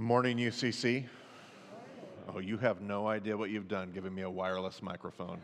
Morning, 0.00 0.38
UCC. 0.38 1.04
Oh, 2.26 2.38
you 2.38 2.56
have 2.56 2.80
no 2.80 3.06
idea 3.06 3.36
what 3.36 3.50
you've 3.50 3.68
done 3.68 3.90
giving 3.92 4.14
me 4.14 4.22
a 4.22 4.30
wireless 4.30 4.80
microphone. 4.80 5.42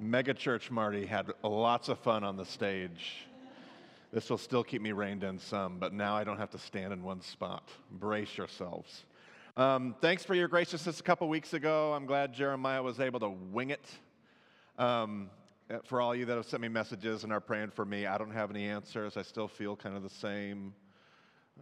Megachurch 0.00 0.70
Marty 0.70 1.06
had 1.06 1.32
lots 1.42 1.88
of 1.88 1.98
fun 1.98 2.22
on 2.22 2.36
the 2.36 2.44
stage. 2.44 3.26
This 4.12 4.30
will 4.30 4.38
still 4.38 4.62
keep 4.62 4.80
me 4.80 4.92
reined 4.92 5.24
in 5.24 5.40
some, 5.40 5.80
but 5.80 5.92
now 5.92 6.14
I 6.14 6.22
don't 6.22 6.36
have 6.38 6.50
to 6.50 6.58
stand 6.58 6.92
in 6.92 7.02
one 7.02 7.20
spot. 7.20 7.68
Brace 7.90 8.38
yourselves. 8.38 9.06
Um, 9.56 9.96
thanks 10.00 10.24
for 10.24 10.36
your 10.36 10.46
graciousness 10.46 11.00
a 11.00 11.02
couple 11.02 11.28
weeks 11.28 11.52
ago. 11.52 11.92
I'm 11.94 12.06
glad 12.06 12.32
Jeremiah 12.32 12.80
was 12.84 13.00
able 13.00 13.18
to 13.18 13.30
wing 13.30 13.70
it. 13.70 13.84
Um, 14.78 15.30
for 15.82 16.00
all 16.00 16.14
you 16.14 16.26
that 16.26 16.36
have 16.36 16.46
sent 16.46 16.62
me 16.62 16.68
messages 16.68 17.24
and 17.24 17.32
are 17.32 17.40
praying 17.40 17.70
for 17.70 17.84
me, 17.84 18.06
I 18.06 18.18
don't 18.18 18.30
have 18.30 18.50
any 18.50 18.66
answers. 18.66 19.16
I 19.16 19.22
still 19.22 19.48
feel 19.48 19.74
kind 19.74 19.96
of 19.96 20.04
the 20.04 20.08
same. 20.08 20.74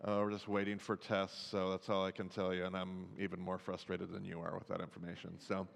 Uh, 0.04 0.20
we're 0.20 0.30
just 0.30 0.46
waiting 0.46 0.78
for 0.78 0.96
tests, 0.96 1.50
so 1.50 1.70
that's 1.70 1.88
all 1.88 2.04
I 2.04 2.12
can 2.12 2.28
tell 2.28 2.54
you, 2.54 2.64
and 2.64 2.76
I'm 2.76 3.06
even 3.18 3.40
more 3.40 3.58
frustrated 3.58 4.12
than 4.12 4.24
you 4.24 4.40
are 4.40 4.54
with 4.54 4.68
that 4.68 4.80
information. 4.80 5.32
So, 5.38 5.66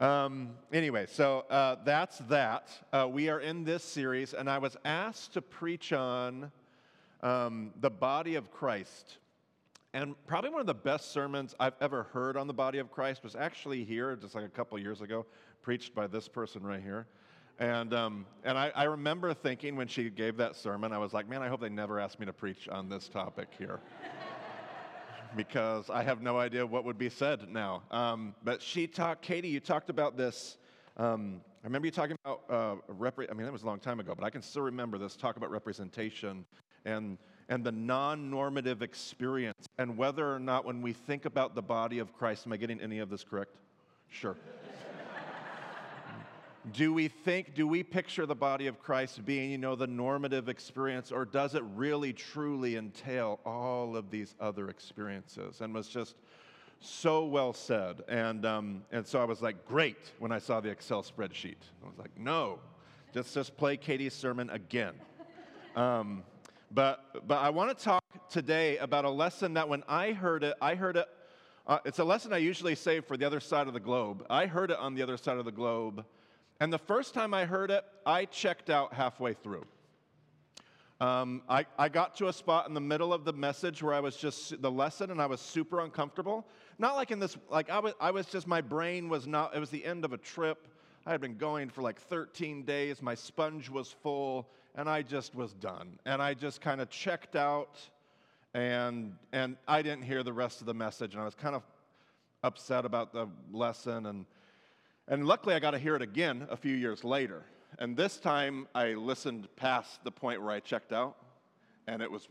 um, 0.00 0.50
anyway, 0.72 1.06
so 1.08 1.44
uh, 1.48 1.76
that's 1.84 2.18
that. 2.18 2.70
Uh, 2.92 3.08
we 3.10 3.28
are 3.28 3.40
in 3.40 3.62
this 3.62 3.84
series, 3.84 4.34
and 4.34 4.50
I 4.50 4.58
was 4.58 4.76
asked 4.84 5.34
to 5.34 5.42
preach 5.42 5.92
on 5.92 6.50
um, 7.22 7.72
the 7.80 7.90
body 7.90 8.34
of 8.34 8.50
Christ. 8.50 9.18
And 9.94 10.14
probably 10.26 10.50
one 10.50 10.60
of 10.60 10.66
the 10.66 10.74
best 10.74 11.12
sermons 11.12 11.54
I've 11.60 11.76
ever 11.80 12.04
heard 12.04 12.36
on 12.36 12.46
the 12.46 12.54
body 12.54 12.78
of 12.78 12.90
Christ 12.90 13.22
was 13.22 13.36
actually 13.36 13.84
here, 13.84 14.16
just 14.16 14.34
like 14.34 14.44
a 14.44 14.48
couple 14.48 14.78
years 14.78 15.02
ago, 15.02 15.26
preached 15.60 15.94
by 15.94 16.06
this 16.06 16.26
person 16.26 16.62
right 16.62 16.82
here. 16.82 17.06
And, 17.58 17.94
um, 17.94 18.26
and 18.44 18.58
I, 18.58 18.72
I, 18.74 18.84
remember 18.84 19.34
thinking 19.34 19.76
when 19.76 19.86
she 19.86 20.10
gave 20.10 20.36
that 20.38 20.56
sermon, 20.56 20.92
I 20.92 20.98
was 20.98 21.12
like, 21.12 21.28
man, 21.28 21.42
I 21.42 21.48
hope 21.48 21.60
they 21.60 21.68
never 21.68 22.00
ask 22.00 22.18
me 22.18 22.26
to 22.26 22.32
preach 22.32 22.68
on 22.68 22.88
this 22.88 23.08
topic 23.08 23.48
here. 23.56 23.78
because 25.36 25.88
I 25.90 26.02
have 26.02 26.22
no 26.22 26.38
idea 26.38 26.66
what 26.66 26.84
would 26.84 26.98
be 26.98 27.08
said 27.08 27.48
now. 27.48 27.82
Um, 27.90 28.34
but 28.42 28.60
she 28.60 28.86
talked, 28.86 29.22
Katie, 29.22 29.48
you 29.48 29.60
talked 29.60 29.90
about 29.90 30.16
this. 30.16 30.56
Um, 30.96 31.40
I 31.62 31.66
remember 31.66 31.86
you 31.86 31.92
talking 31.92 32.16
about, 32.24 32.42
uh, 32.50 32.74
repre- 32.92 33.30
I 33.30 33.34
mean, 33.34 33.44
that 33.44 33.52
was 33.52 33.62
a 33.62 33.66
long 33.66 33.78
time 33.78 34.00
ago, 34.00 34.14
but 34.14 34.24
I 34.24 34.30
can 34.30 34.42
still 34.42 34.62
remember 34.62 34.98
this 34.98 35.16
talk 35.16 35.36
about 35.36 35.50
representation 35.50 36.44
and, 36.84 37.18
and 37.48 37.64
the 37.64 37.72
non 37.72 38.30
normative 38.30 38.82
experience, 38.82 39.66
and 39.78 39.96
whether 39.96 40.34
or 40.34 40.38
not 40.38 40.64
when 40.64 40.82
we 40.82 40.92
think 40.92 41.24
about 41.24 41.54
the 41.54 41.62
body 41.62 41.98
of 41.98 42.12
Christ, 42.12 42.46
am 42.46 42.52
I 42.52 42.56
getting 42.56 42.80
any 42.80 42.98
of 42.98 43.10
this 43.10 43.24
correct? 43.24 43.56
Sure. 44.08 44.36
Do 46.70 46.92
we 46.92 47.08
think, 47.08 47.54
do 47.54 47.66
we 47.66 47.82
picture 47.82 48.24
the 48.24 48.36
body 48.36 48.68
of 48.68 48.80
Christ 48.80 49.24
being, 49.24 49.50
you 49.50 49.58
know, 49.58 49.74
the 49.74 49.88
normative 49.88 50.48
experience, 50.48 51.10
or 51.10 51.24
does 51.24 51.56
it 51.56 51.64
really 51.74 52.12
truly 52.12 52.76
entail 52.76 53.40
all 53.44 53.96
of 53.96 54.10
these 54.10 54.36
other 54.38 54.68
experiences? 54.68 55.60
And 55.60 55.74
was 55.74 55.88
just 55.88 56.14
so 56.78 57.24
well 57.24 57.52
said. 57.52 58.02
And, 58.08 58.46
um, 58.46 58.82
and 58.92 59.04
so 59.04 59.20
I 59.20 59.24
was 59.24 59.42
like, 59.42 59.66
great, 59.66 60.12
when 60.20 60.30
I 60.30 60.38
saw 60.38 60.60
the 60.60 60.68
Excel 60.68 61.02
spreadsheet. 61.02 61.56
I 61.82 61.88
was 61.88 61.98
like, 61.98 62.16
no, 62.16 62.60
just, 63.12 63.34
just 63.34 63.56
play 63.56 63.76
Katie's 63.76 64.14
sermon 64.14 64.50
again. 64.50 64.94
Um, 65.74 66.22
but, 66.70 67.26
but 67.26 67.38
I 67.38 67.48
want 67.48 67.78
to 67.78 67.82
talk 67.82 68.04
today 68.28 68.76
about 68.76 69.06
a 69.06 69.10
lesson 69.10 69.54
that 69.54 69.70
when 69.70 69.82
I 69.88 70.12
heard 70.12 70.44
it, 70.44 70.54
I 70.60 70.74
heard 70.74 70.98
it, 70.98 71.08
uh, 71.66 71.78
it's 71.86 71.98
a 71.98 72.04
lesson 72.04 72.34
I 72.34 72.36
usually 72.36 72.74
save 72.74 73.06
for 73.06 73.16
the 73.16 73.24
other 73.24 73.40
side 73.40 73.68
of 73.68 73.72
the 73.72 73.80
globe. 73.80 74.26
I 74.28 74.44
heard 74.44 74.70
it 74.70 74.76
on 74.76 74.94
the 74.94 75.00
other 75.00 75.16
side 75.16 75.38
of 75.38 75.46
the 75.46 75.50
globe 75.50 76.04
and 76.62 76.72
the 76.72 76.78
first 76.78 77.12
time 77.12 77.34
I 77.34 77.44
heard 77.44 77.72
it, 77.72 77.84
I 78.06 78.24
checked 78.24 78.70
out 78.70 78.94
halfway 78.94 79.34
through. 79.34 79.64
Um, 81.00 81.42
I, 81.48 81.66
I 81.76 81.88
got 81.88 82.14
to 82.18 82.28
a 82.28 82.32
spot 82.32 82.68
in 82.68 82.74
the 82.74 82.80
middle 82.80 83.12
of 83.12 83.24
the 83.24 83.32
message 83.32 83.82
where 83.82 83.92
I 83.92 83.98
was 83.98 84.14
just 84.14 84.62
the 84.62 84.70
lesson 84.70 85.10
and 85.10 85.20
I 85.20 85.26
was 85.26 85.40
super 85.40 85.80
uncomfortable. 85.80 86.46
Not 86.78 86.94
like 86.94 87.10
in 87.10 87.18
this, 87.18 87.36
like 87.50 87.68
I 87.68 87.80
was, 87.80 87.94
I 88.00 88.12
was 88.12 88.26
just, 88.26 88.46
my 88.46 88.60
brain 88.60 89.08
was 89.08 89.26
not, 89.26 89.56
it 89.56 89.58
was 89.58 89.70
the 89.70 89.84
end 89.84 90.04
of 90.04 90.12
a 90.12 90.18
trip. 90.18 90.68
I 91.04 91.10
had 91.10 91.20
been 91.20 91.36
going 91.36 91.68
for 91.68 91.82
like 91.82 91.98
13 91.98 92.62
days. 92.62 93.02
My 93.02 93.16
sponge 93.16 93.68
was 93.68 93.96
full 94.00 94.48
and 94.76 94.88
I 94.88 95.02
just 95.02 95.34
was 95.34 95.54
done. 95.54 95.98
And 96.06 96.22
I 96.22 96.32
just 96.32 96.60
kind 96.60 96.80
of 96.80 96.88
checked 96.90 97.34
out 97.34 97.80
and, 98.54 99.16
and 99.32 99.56
I 99.66 99.82
didn't 99.82 100.04
hear 100.04 100.22
the 100.22 100.32
rest 100.32 100.60
of 100.60 100.68
the 100.68 100.74
message. 100.74 101.14
And 101.14 101.22
I 101.22 101.24
was 101.24 101.34
kind 101.34 101.56
of 101.56 101.64
upset 102.44 102.84
about 102.84 103.12
the 103.12 103.26
lesson 103.50 104.06
and, 104.06 104.26
and 105.08 105.26
luckily, 105.26 105.54
I 105.54 105.58
got 105.58 105.72
to 105.72 105.78
hear 105.78 105.96
it 105.96 106.02
again 106.02 106.46
a 106.50 106.56
few 106.56 106.74
years 106.74 107.04
later. 107.04 107.44
And 107.78 107.96
this 107.96 108.18
time, 108.18 108.68
I 108.74 108.94
listened 108.94 109.48
past 109.56 110.04
the 110.04 110.12
point 110.12 110.42
where 110.42 110.50
I 110.50 110.60
checked 110.60 110.92
out, 110.92 111.16
and 111.86 112.02
it 112.02 112.10
was 112.10 112.28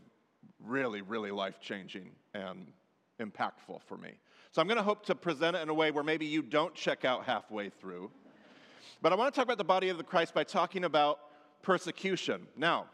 really, 0.64 1.02
really 1.02 1.30
life 1.30 1.60
changing 1.60 2.10
and 2.34 2.66
impactful 3.20 3.82
for 3.86 3.96
me. 3.96 4.12
So 4.52 4.60
I'm 4.60 4.68
going 4.68 4.78
to 4.78 4.82
hope 4.82 5.04
to 5.06 5.14
present 5.14 5.56
it 5.56 5.62
in 5.62 5.68
a 5.68 5.74
way 5.74 5.90
where 5.90 6.04
maybe 6.04 6.26
you 6.26 6.42
don't 6.42 6.74
check 6.74 7.04
out 7.04 7.24
halfway 7.24 7.70
through. 7.70 8.10
But 9.00 9.12
I 9.12 9.16
want 9.16 9.32
to 9.32 9.36
talk 9.36 9.46
about 9.46 9.58
the 9.58 9.64
body 9.64 9.88
of 9.88 9.98
the 9.98 10.04
Christ 10.04 10.34
by 10.34 10.44
talking 10.44 10.84
about 10.84 11.18
persecution. 11.62 12.46
Now, 12.56 12.86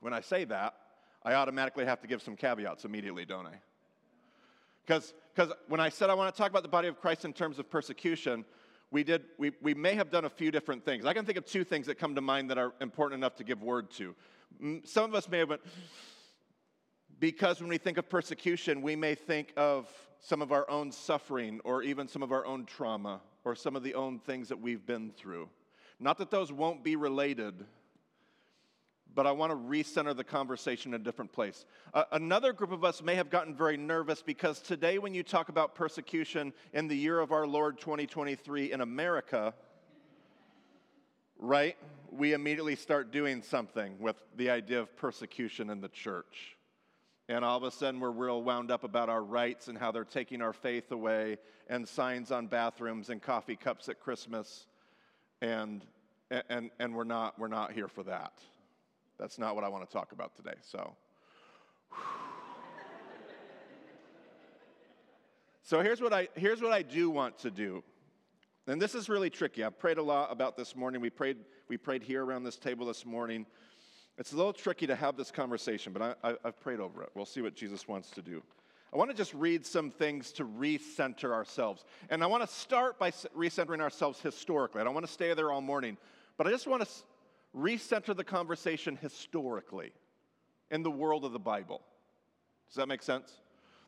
when 0.00 0.12
I 0.12 0.20
say 0.20 0.44
that, 0.44 0.74
I 1.24 1.34
automatically 1.34 1.84
have 1.84 2.00
to 2.00 2.08
give 2.08 2.20
some 2.20 2.36
caveats 2.36 2.84
immediately, 2.84 3.24
don't 3.24 3.46
I? 3.46 3.54
Because 4.86 5.14
when 5.68 5.80
I 5.80 5.88
said 5.88 6.10
I 6.10 6.14
want 6.14 6.34
to 6.34 6.38
talk 6.38 6.50
about 6.50 6.62
the 6.62 6.68
body 6.68 6.88
of 6.88 7.00
Christ 7.00 7.24
in 7.24 7.32
terms 7.32 7.58
of 7.58 7.70
persecution, 7.70 8.44
we, 8.90 9.02
did, 9.04 9.22
we, 9.38 9.52
we 9.62 9.74
may 9.74 9.94
have 9.94 10.10
done 10.10 10.26
a 10.26 10.30
few 10.30 10.50
different 10.50 10.84
things. 10.84 11.06
I 11.06 11.14
can 11.14 11.24
think 11.24 11.38
of 11.38 11.46
two 11.46 11.64
things 11.64 11.86
that 11.86 11.98
come 11.98 12.14
to 12.14 12.20
mind 12.20 12.50
that 12.50 12.58
are 12.58 12.74
important 12.80 13.18
enough 13.18 13.36
to 13.36 13.44
give 13.44 13.62
word 13.62 13.90
to. 13.92 14.14
Some 14.84 15.04
of 15.04 15.14
us 15.14 15.28
may 15.28 15.38
have 15.38 15.58
because 17.18 17.60
when 17.60 17.68
we 17.68 17.78
think 17.78 17.98
of 17.98 18.08
persecution, 18.08 18.82
we 18.82 18.96
may 18.96 19.14
think 19.14 19.52
of 19.56 19.88
some 20.20 20.42
of 20.42 20.52
our 20.52 20.68
own 20.68 20.90
suffering 20.90 21.60
or 21.64 21.82
even 21.82 22.08
some 22.08 22.22
of 22.22 22.32
our 22.32 22.44
own 22.44 22.66
trauma 22.66 23.20
or 23.44 23.54
some 23.54 23.76
of 23.76 23.82
the 23.82 23.94
own 23.94 24.18
things 24.18 24.48
that 24.48 24.60
we've 24.60 24.84
been 24.84 25.10
through. 25.10 25.48
Not 26.00 26.18
that 26.18 26.30
those 26.30 26.52
won't 26.52 26.82
be 26.82 26.96
related, 26.96 27.64
but 29.14 29.26
I 29.26 29.32
want 29.32 29.52
to 29.52 29.56
recenter 29.56 30.16
the 30.16 30.24
conversation 30.24 30.94
in 30.94 31.00
a 31.00 31.04
different 31.04 31.32
place. 31.32 31.64
Uh, 31.92 32.04
another 32.12 32.52
group 32.52 32.72
of 32.72 32.84
us 32.84 33.02
may 33.02 33.14
have 33.14 33.30
gotten 33.30 33.54
very 33.54 33.76
nervous 33.76 34.22
because 34.22 34.60
today, 34.60 34.98
when 34.98 35.14
you 35.14 35.22
talk 35.22 35.48
about 35.48 35.74
persecution 35.74 36.52
in 36.72 36.88
the 36.88 36.96
year 36.96 37.20
of 37.20 37.32
our 37.32 37.46
Lord 37.46 37.78
2023 37.78 38.72
in 38.72 38.80
America, 38.80 39.54
right, 41.38 41.76
we 42.10 42.32
immediately 42.32 42.76
start 42.76 43.10
doing 43.10 43.42
something 43.42 43.98
with 43.98 44.16
the 44.36 44.50
idea 44.50 44.80
of 44.80 44.96
persecution 44.96 45.70
in 45.70 45.80
the 45.80 45.88
church. 45.88 46.56
And 47.28 47.44
all 47.44 47.56
of 47.56 47.62
a 47.62 47.70
sudden, 47.70 48.00
we're 48.00 48.10
real 48.10 48.42
wound 48.42 48.70
up 48.70 48.84
about 48.84 49.08
our 49.08 49.22
rights 49.22 49.68
and 49.68 49.78
how 49.78 49.92
they're 49.92 50.04
taking 50.04 50.42
our 50.42 50.52
faith 50.52 50.90
away, 50.92 51.38
and 51.68 51.88
signs 51.88 52.30
on 52.30 52.46
bathrooms 52.46 53.08
and 53.08 53.22
coffee 53.22 53.56
cups 53.56 53.88
at 53.88 54.00
Christmas. 54.00 54.66
And, 55.40 55.84
and, 56.50 56.70
and 56.78 56.94
we're, 56.94 57.04
not, 57.04 57.38
we're 57.38 57.48
not 57.48 57.72
here 57.72 57.88
for 57.88 58.02
that. 58.04 58.32
That's 59.22 59.38
not 59.38 59.54
what 59.54 59.62
I 59.62 59.68
want 59.68 59.88
to 59.88 59.92
talk 59.92 60.10
about 60.10 60.34
today. 60.34 60.54
So, 60.62 60.96
so 65.62 65.80
here's 65.80 66.00
what 66.00 66.12
I 66.12 66.26
here's 66.34 66.60
what 66.60 66.72
I 66.72 66.82
do 66.82 67.08
want 67.08 67.38
to 67.38 67.50
do. 67.52 67.84
And 68.66 68.82
this 68.82 68.96
is 68.96 69.08
really 69.08 69.30
tricky. 69.30 69.62
I've 69.62 69.78
prayed 69.78 69.98
a 69.98 70.02
lot 70.02 70.32
about 70.32 70.56
this 70.56 70.74
morning. 70.74 71.00
We 71.00 71.08
prayed 71.08 71.36
we 71.68 71.76
prayed 71.76 72.02
here 72.02 72.24
around 72.24 72.42
this 72.42 72.56
table 72.56 72.84
this 72.84 73.06
morning. 73.06 73.46
It's 74.18 74.32
a 74.32 74.36
little 74.36 74.52
tricky 74.52 74.88
to 74.88 74.96
have 74.96 75.16
this 75.16 75.30
conversation, 75.30 75.92
but 75.92 76.18
I, 76.24 76.34
have 76.44 76.58
prayed 76.58 76.80
over 76.80 77.04
it. 77.04 77.10
We'll 77.14 77.24
see 77.24 77.42
what 77.42 77.54
Jesus 77.54 77.86
wants 77.86 78.10
to 78.10 78.22
do. 78.22 78.42
I 78.92 78.96
want 78.96 79.08
to 79.12 79.16
just 79.16 79.34
read 79.34 79.64
some 79.64 79.92
things 79.92 80.32
to 80.32 80.44
recenter 80.44 81.30
ourselves. 81.30 81.84
And 82.10 82.24
I 82.24 82.26
want 82.26 82.42
to 82.42 82.52
start 82.52 82.98
by 82.98 83.12
recentering 83.12 83.80
ourselves 83.80 84.20
historically. 84.20 84.80
I 84.80 84.84
don't 84.84 84.94
want 84.94 85.06
to 85.06 85.12
stay 85.12 85.32
there 85.32 85.52
all 85.52 85.60
morning, 85.60 85.96
but 86.36 86.48
I 86.48 86.50
just 86.50 86.66
want 86.66 86.82
to 86.82 86.88
recenter 87.56 88.16
the 88.16 88.24
conversation 88.24 88.96
historically 88.96 89.92
in 90.70 90.82
the 90.82 90.90
world 90.90 91.24
of 91.24 91.32
the 91.32 91.38
Bible. 91.38 91.82
Does 92.68 92.76
that 92.76 92.88
make 92.88 93.02
sense? 93.02 93.32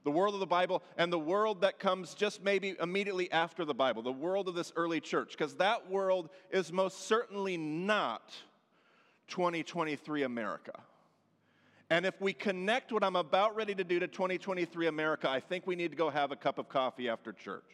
The 0.05 0.11
world 0.11 0.34
of 0.34 0.40
the 0.40 0.46
Bible 0.46 0.82
and 0.99 1.11
the 1.11 1.19
world 1.19 1.62
that 1.62 1.78
comes 1.78 2.12
just 2.12 2.44
maybe 2.44 2.76
immediately 2.81 3.32
after 3.32 3.64
the 3.64 3.72
Bible, 3.72 4.02
the 4.02 4.12
world 4.12 4.49
of 4.49 4.55
this 4.55 4.70
early 4.76 5.00
church, 5.00 5.31
because 5.31 5.55
that 5.55 5.90
world 5.90 6.28
is 6.50 6.70
most 6.70 7.08
certainly 7.08 7.56
not 7.56 8.34
2023 9.28 10.25
America. 10.25 10.78
And 11.88 12.05
if 12.05 12.20
we 12.20 12.34
connect 12.34 12.93
what 12.93 13.02
I'm 13.02 13.16
about 13.16 13.56
ready 13.56 13.75
to 13.75 13.84
do 13.84 13.99
to 13.99 14.06
2023 14.06 14.87
America, 14.87 15.31
I 15.31 15.40
think 15.40 15.66
we 15.66 15.76
need 15.76 15.90
to 15.90 15.96
go 15.96 16.11
have 16.11 16.32
a 16.32 16.37
cup 16.37 16.58
of 16.58 16.69
coffee 16.69 17.08
after 17.08 17.32
church. 17.32 17.64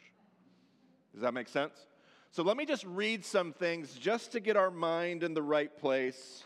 Does 1.12 1.22
that 1.22 1.34
make 1.34 1.48
sense? 1.48 1.86
So 2.32 2.42
let 2.42 2.56
me 2.56 2.64
just 2.64 2.84
read 2.84 3.24
some 3.24 3.52
things 3.52 3.94
just 3.94 4.32
to 4.32 4.40
get 4.40 4.56
our 4.56 4.70
mind 4.70 5.22
in 5.22 5.34
the 5.34 5.42
right 5.42 5.76
place. 5.76 6.44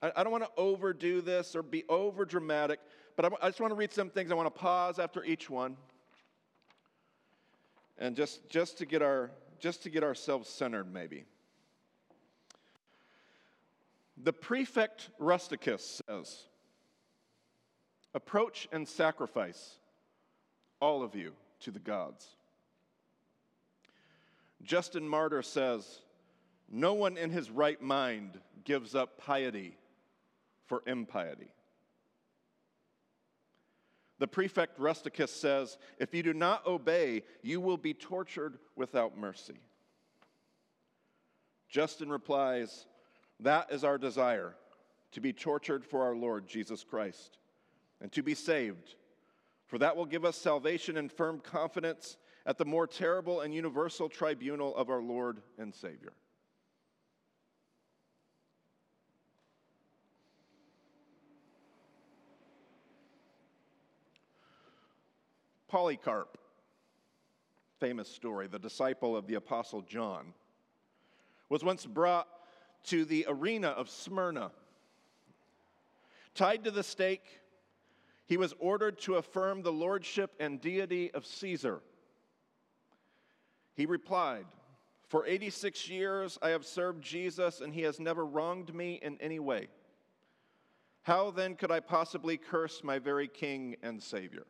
I, 0.00 0.12
I 0.16 0.22
don't 0.22 0.32
want 0.32 0.44
to 0.44 0.50
overdo 0.56 1.20
this 1.20 1.56
or 1.56 1.62
be 1.62 1.84
over 1.88 2.24
dramatic, 2.24 2.80
but 3.16 3.24
I, 3.24 3.28
I 3.42 3.48
just 3.48 3.60
want 3.60 3.72
to 3.72 3.76
read 3.76 3.92
some 3.92 4.10
things. 4.10 4.30
I 4.30 4.34
want 4.34 4.54
to 4.54 4.60
pause 4.60 4.98
after 4.98 5.24
each 5.24 5.50
one. 5.50 5.76
And 7.98 8.14
just, 8.16 8.48
just 8.48 8.78
to 8.78 8.86
get 8.86 9.02
our 9.02 9.30
just 9.64 9.84
to 9.84 9.88
get 9.88 10.04
ourselves 10.04 10.50
centered, 10.50 10.92
maybe. 10.92 11.24
The 14.22 14.32
prefect 14.32 15.08
Rusticus 15.18 16.02
says, 16.06 16.42
Approach 18.14 18.68
and 18.72 18.86
sacrifice, 18.86 19.76
all 20.80 21.02
of 21.02 21.14
you, 21.14 21.32
to 21.60 21.70
the 21.70 21.78
gods. 21.78 22.28
Justin 24.64 25.08
Martyr 25.08 25.42
says, 25.42 26.00
No 26.70 26.94
one 26.94 27.16
in 27.16 27.30
his 27.30 27.50
right 27.50 27.80
mind 27.80 28.40
gives 28.64 28.94
up 28.94 29.18
piety 29.18 29.76
for 30.66 30.82
impiety. 30.86 31.48
The 34.18 34.26
prefect 34.26 34.78
Rusticus 34.78 35.30
says, 35.30 35.76
If 35.98 36.14
you 36.14 36.22
do 36.22 36.32
not 36.32 36.66
obey, 36.66 37.24
you 37.42 37.60
will 37.60 37.76
be 37.76 37.94
tortured 37.94 38.58
without 38.74 39.18
mercy. 39.18 39.58
Justin 41.68 42.08
replies, 42.08 42.86
That 43.40 43.70
is 43.70 43.84
our 43.84 43.98
desire, 43.98 44.54
to 45.12 45.20
be 45.20 45.32
tortured 45.32 45.84
for 45.84 46.02
our 46.02 46.14
Lord 46.14 46.46
Jesus 46.46 46.84
Christ, 46.84 47.38
and 48.00 48.10
to 48.12 48.22
be 48.22 48.34
saved, 48.34 48.94
for 49.66 49.78
that 49.78 49.96
will 49.96 50.06
give 50.06 50.24
us 50.24 50.36
salvation 50.36 50.96
and 50.96 51.12
firm 51.12 51.40
confidence 51.40 52.16
at 52.46 52.58
the 52.58 52.64
more 52.64 52.86
terrible 52.86 53.40
and 53.40 53.54
universal 53.54 54.08
tribunal 54.08 54.74
of 54.76 54.90
our 54.90 55.02
Lord 55.02 55.40
and 55.58 55.74
Savior. 55.74 56.12
Polycarp, 65.68 66.38
famous 67.80 68.08
story, 68.08 68.46
the 68.46 68.60
disciple 68.60 69.16
of 69.16 69.26
the 69.26 69.34
Apostle 69.34 69.82
John, 69.82 70.32
was 71.48 71.64
once 71.64 71.84
brought 71.84 72.28
to 72.84 73.04
the 73.04 73.26
arena 73.28 73.68
of 73.68 73.90
Smyrna. 73.90 74.52
Tied 76.34 76.62
to 76.62 76.70
the 76.70 76.84
stake, 76.84 77.40
he 78.26 78.36
was 78.36 78.54
ordered 78.60 79.00
to 79.00 79.16
affirm 79.16 79.62
the 79.62 79.72
lordship 79.72 80.32
and 80.38 80.60
deity 80.60 81.10
of 81.10 81.26
Caesar. 81.26 81.80
He 83.74 83.86
replied, 83.86 84.46
For 85.08 85.26
86 85.26 85.88
years 85.88 86.38
I 86.40 86.50
have 86.50 86.64
served 86.64 87.02
Jesus, 87.02 87.60
and 87.60 87.74
he 87.74 87.82
has 87.82 88.00
never 88.00 88.24
wronged 88.24 88.74
me 88.74 89.00
in 89.02 89.18
any 89.20 89.38
way. 89.38 89.68
How 91.02 91.30
then 91.30 91.54
could 91.54 91.70
I 91.70 91.80
possibly 91.80 92.38
curse 92.38 92.82
my 92.82 92.98
very 92.98 93.28
King 93.28 93.76
and 93.82 94.02
Savior? 94.02 94.46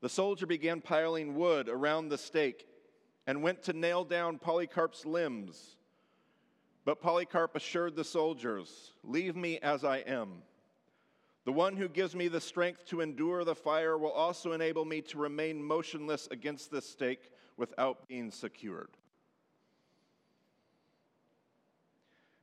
The 0.00 0.08
soldier 0.08 0.46
began 0.46 0.80
piling 0.80 1.34
wood 1.34 1.68
around 1.68 2.08
the 2.08 2.18
stake 2.18 2.66
and 3.26 3.42
went 3.42 3.62
to 3.62 3.72
nail 3.72 4.04
down 4.04 4.38
Polycarp's 4.38 5.06
limbs. 5.06 5.76
But 6.84 7.00
Polycarp 7.00 7.56
assured 7.56 7.96
the 7.96 8.04
soldiers, 8.04 8.92
Leave 9.02 9.36
me 9.36 9.58
as 9.60 9.84
I 9.84 9.98
am. 9.98 10.42
The 11.44 11.52
one 11.52 11.76
who 11.76 11.88
gives 11.88 12.14
me 12.14 12.28
the 12.28 12.40
strength 12.40 12.86
to 12.86 13.02
endure 13.02 13.44
the 13.44 13.54
fire 13.54 13.98
will 13.98 14.12
also 14.12 14.52
enable 14.52 14.84
me 14.84 15.02
to 15.02 15.18
remain 15.18 15.62
motionless 15.62 16.26
against 16.30 16.70
this 16.70 16.88
stake 16.88 17.30
without 17.56 18.08
being 18.08 18.30
secured. 18.30 18.96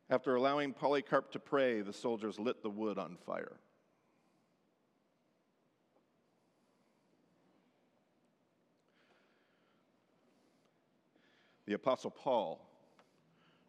After 0.10 0.36
allowing 0.36 0.74
Polycarp 0.74 1.32
to 1.32 1.40
pray, 1.40 1.82
the 1.82 1.94
soldiers 1.94 2.38
lit 2.38 2.62
the 2.62 2.70
wood 2.70 2.98
on 3.00 3.18
fire. 3.26 3.58
The 11.66 11.74
Apostle 11.74 12.12
Paul, 12.12 12.68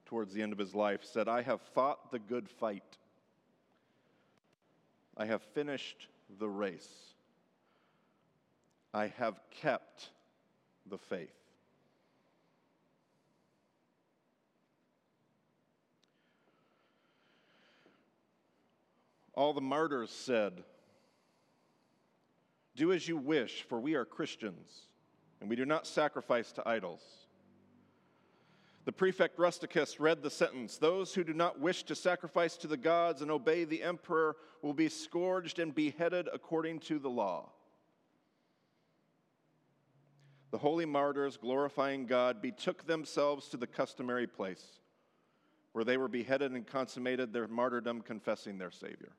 towards 0.05 0.35
the 0.35 0.43
end 0.43 0.53
of 0.53 0.59
his 0.59 0.75
life, 0.75 1.05
said, 1.05 1.29
I 1.29 1.43
have 1.43 1.63
fought 1.63 2.11
the 2.11 2.19
good 2.19 2.49
fight. 2.49 2.99
I 5.17 5.27
have 5.27 5.43
finished 5.43 6.09
the 6.39 6.49
race. 6.49 7.15
I 8.95 9.09
have 9.19 9.41
kept 9.51 10.11
the 10.87 10.99
faith. 10.99 11.31
All 19.35 19.55
the 19.55 19.61
martyrs 19.61 20.11
said, 20.11 20.63
Do 22.77 22.93
as 22.93 23.09
you 23.09 23.17
wish, 23.17 23.63
for 23.63 23.81
we 23.81 23.95
are 23.95 24.05
Christians, 24.05 24.89
and 25.41 25.49
we 25.49 25.57
do 25.57 25.65
not 25.65 25.87
sacrifice 25.87 26.53
to 26.53 26.69
idols. 26.69 27.03
The 28.85 28.93
prefect 28.93 29.39
Rusticus 29.39 30.01
read 30.01 30.23
the 30.23 30.31
sentence 30.31 30.77
Those 30.77 31.15
who 31.15 31.23
do 31.23 31.33
not 31.33 31.61
wish 31.61 31.85
to 31.85 31.95
sacrifice 31.95 32.57
to 32.59 32.67
the 32.67 32.77
gods 32.77 33.23
and 33.23 33.31
obey 33.31 33.65
the 33.65 33.83
emperor 33.83 34.37
will 34.61 34.75
be 34.75 34.89
scourged 34.89 35.59
and 35.59 35.75
beheaded 35.75 36.29
according 36.33 36.81
to 36.81 36.99
the 36.99 37.11
law. 37.11 37.51
The 40.51 40.59
holy 40.59 40.85
martyrs, 40.85 41.37
glorifying 41.37 42.07
God, 42.07 42.43
betook 42.43 42.87
themselves 42.87 43.49
to 43.49 43.57
the 43.57 43.67
customary 43.67 44.27
place 44.27 44.81
where 45.73 45.85
they 45.85 45.97
were 45.97 46.09
beheaded 46.09 46.53
and 46.53 46.67
consummated 46.67 47.33
their 47.33 47.49
martyrdom, 47.49 48.03
confessing 48.03 48.59
their 48.59 48.71
Savior. 48.71 49.13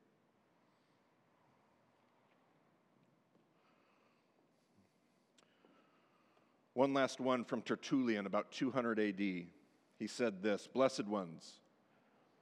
One 6.74 6.92
last 6.92 7.20
one 7.20 7.44
from 7.44 7.62
Tertullian, 7.62 8.26
about 8.26 8.52
200 8.52 8.98
AD. 8.98 9.18
He 9.18 10.06
said 10.06 10.42
this 10.42 10.66
Blessed 10.66 11.06
ones, 11.06 11.60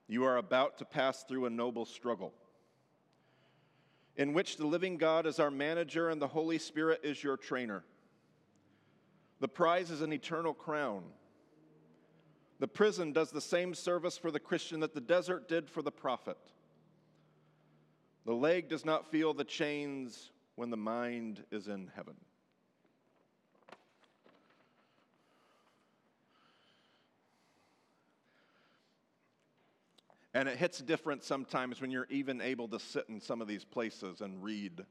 you 0.08 0.25
are 0.25 0.38
about 0.38 0.79
to 0.79 0.84
pass 0.84 1.23
through 1.23 1.46
a 1.46 1.50
noble 1.50 1.84
struggle 1.84 2.34
in 4.17 4.32
which 4.32 4.56
the 4.56 4.67
living 4.67 4.96
God 4.96 5.26
is 5.26 5.38
our 5.38 5.50
manager 5.50 6.11
and 6.11 6.20
the 6.20 6.29
Holy 6.29 6.58
Spirit 6.58 7.00
is 7.02 7.23
your 7.23 7.37
trainer. 7.37 7.84
The 9.40 9.49
prize 9.49 9.90
is 9.90 10.02
an 10.02 10.12
eternal 10.12 10.55
crown. 10.55 11.02
The 12.58 12.69
prison 12.69 13.12
does 13.12 13.31
the 13.31 13.40
same 13.40 13.75
service 13.75 14.17
for 14.17 14.31
the 14.31 14.38
Christian 14.38 14.81
that 14.81 14.94
the 14.94 15.00
desert 15.00 15.49
did 15.49 15.69
for 15.69 15.82
the 15.82 15.90
prophet. 15.90 16.37
The 18.25 18.34
leg 18.34 18.69
does 18.69 18.84
not 18.84 19.11
feel 19.11 19.34
the 19.34 19.44
chains 19.44 20.31
when 20.55 20.70
the 20.70 20.76
mind 20.76 21.43
is 21.50 21.67
in 21.67 21.90
heaven. 21.96 22.14
And 30.34 30.49
it 30.49 30.56
hits 30.56 30.79
different 30.79 31.23
sometimes 31.23 31.81
when 31.81 31.90
you're 31.90 32.06
even 32.08 32.40
able 32.40 32.69
to 32.69 32.79
sit 32.79 33.06
in 33.08 33.20
some 33.20 33.43
of 33.43 33.48
these 33.48 33.65
places 33.65 34.22
and 34.22 34.43
read 34.43 34.84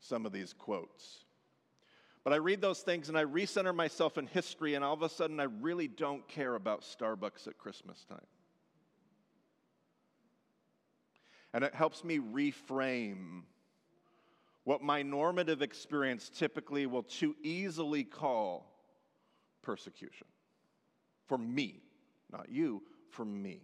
some 0.00 0.24
of 0.24 0.32
these 0.32 0.52
quotes. 0.52 1.24
But 2.22 2.32
I 2.32 2.36
read 2.36 2.60
those 2.60 2.80
things 2.80 3.08
and 3.08 3.18
I 3.18 3.24
recenter 3.24 3.74
myself 3.74 4.18
in 4.18 4.26
history, 4.26 4.74
and 4.74 4.84
all 4.84 4.94
of 4.94 5.02
a 5.02 5.08
sudden 5.08 5.40
I 5.40 5.44
really 5.44 5.88
don't 5.88 6.26
care 6.28 6.54
about 6.54 6.82
Starbucks 6.82 7.48
at 7.48 7.58
Christmas 7.58 8.04
time. 8.04 8.26
And 11.52 11.64
it 11.64 11.74
helps 11.74 12.04
me 12.04 12.18
reframe 12.18 13.42
what 14.64 14.82
my 14.82 15.02
normative 15.02 15.62
experience 15.62 16.28
typically 16.28 16.86
will 16.86 17.02
too 17.02 17.34
easily 17.42 18.04
call 18.04 18.70
persecution. 19.62 20.28
For 21.26 21.38
me, 21.38 21.80
not 22.30 22.50
you, 22.50 22.82
for 23.08 23.24
me. 23.24 23.62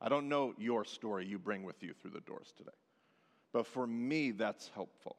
I 0.00 0.08
don't 0.08 0.28
know 0.28 0.54
your 0.58 0.84
story 0.84 1.26
you 1.26 1.38
bring 1.38 1.62
with 1.62 1.82
you 1.82 1.94
through 2.00 2.12
the 2.12 2.20
doors 2.20 2.52
today, 2.56 2.70
but 3.52 3.66
for 3.66 3.86
me, 3.86 4.30
that's 4.30 4.70
helpful. 4.74 5.16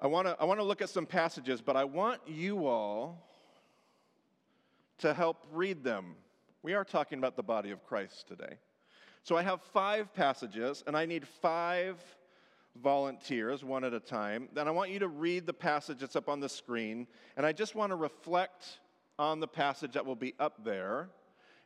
I 0.00 0.06
want 0.06 0.26
to 0.26 0.36
I 0.40 0.44
wanna 0.44 0.62
look 0.62 0.82
at 0.82 0.88
some 0.88 1.06
passages, 1.06 1.60
but 1.60 1.76
I 1.76 1.84
want 1.84 2.20
you 2.26 2.66
all 2.66 3.26
to 4.98 5.14
help 5.14 5.46
read 5.52 5.84
them. 5.84 6.16
We 6.62 6.74
are 6.74 6.84
talking 6.84 7.18
about 7.18 7.36
the 7.36 7.42
body 7.42 7.70
of 7.70 7.84
Christ 7.84 8.26
today. 8.26 8.58
So 9.22 9.36
I 9.36 9.42
have 9.42 9.62
five 9.62 10.12
passages, 10.12 10.84
and 10.86 10.96
I 10.96 11.06
need 11.06 11.26
five 11.26 11.96
volunteers, 12.82 13.64
one 13.64 13.84
at 13.84 13.94
a 13.94 14.00
time. 14.00 14.48
Then 14.52 14.68
I 14.68 14.70
want 14.70 14.90
you 14.90 14.98
to 14.98 15.08
read 15.08 15.46
the 15.46 15.54
passage 15.54 16.00
that's 16.00 16.16
up 16.16 16.28
on 16.28 16.40
the 16.40 16.48
screen, 16.48 17.06
and 17.36 17.46
I 17.46 17.52
just 17.52 17.74
want 17.74 17.90
to 17.90 17.96
reflect 17.96 18.80
on 19.18 19.40
the 19.40 19.48
passage 19.48 19.92
that 19.92 20.04
will 20.04 20.16
be 20.16 20.34
up 20.38 20.64
there. 20.64 21.08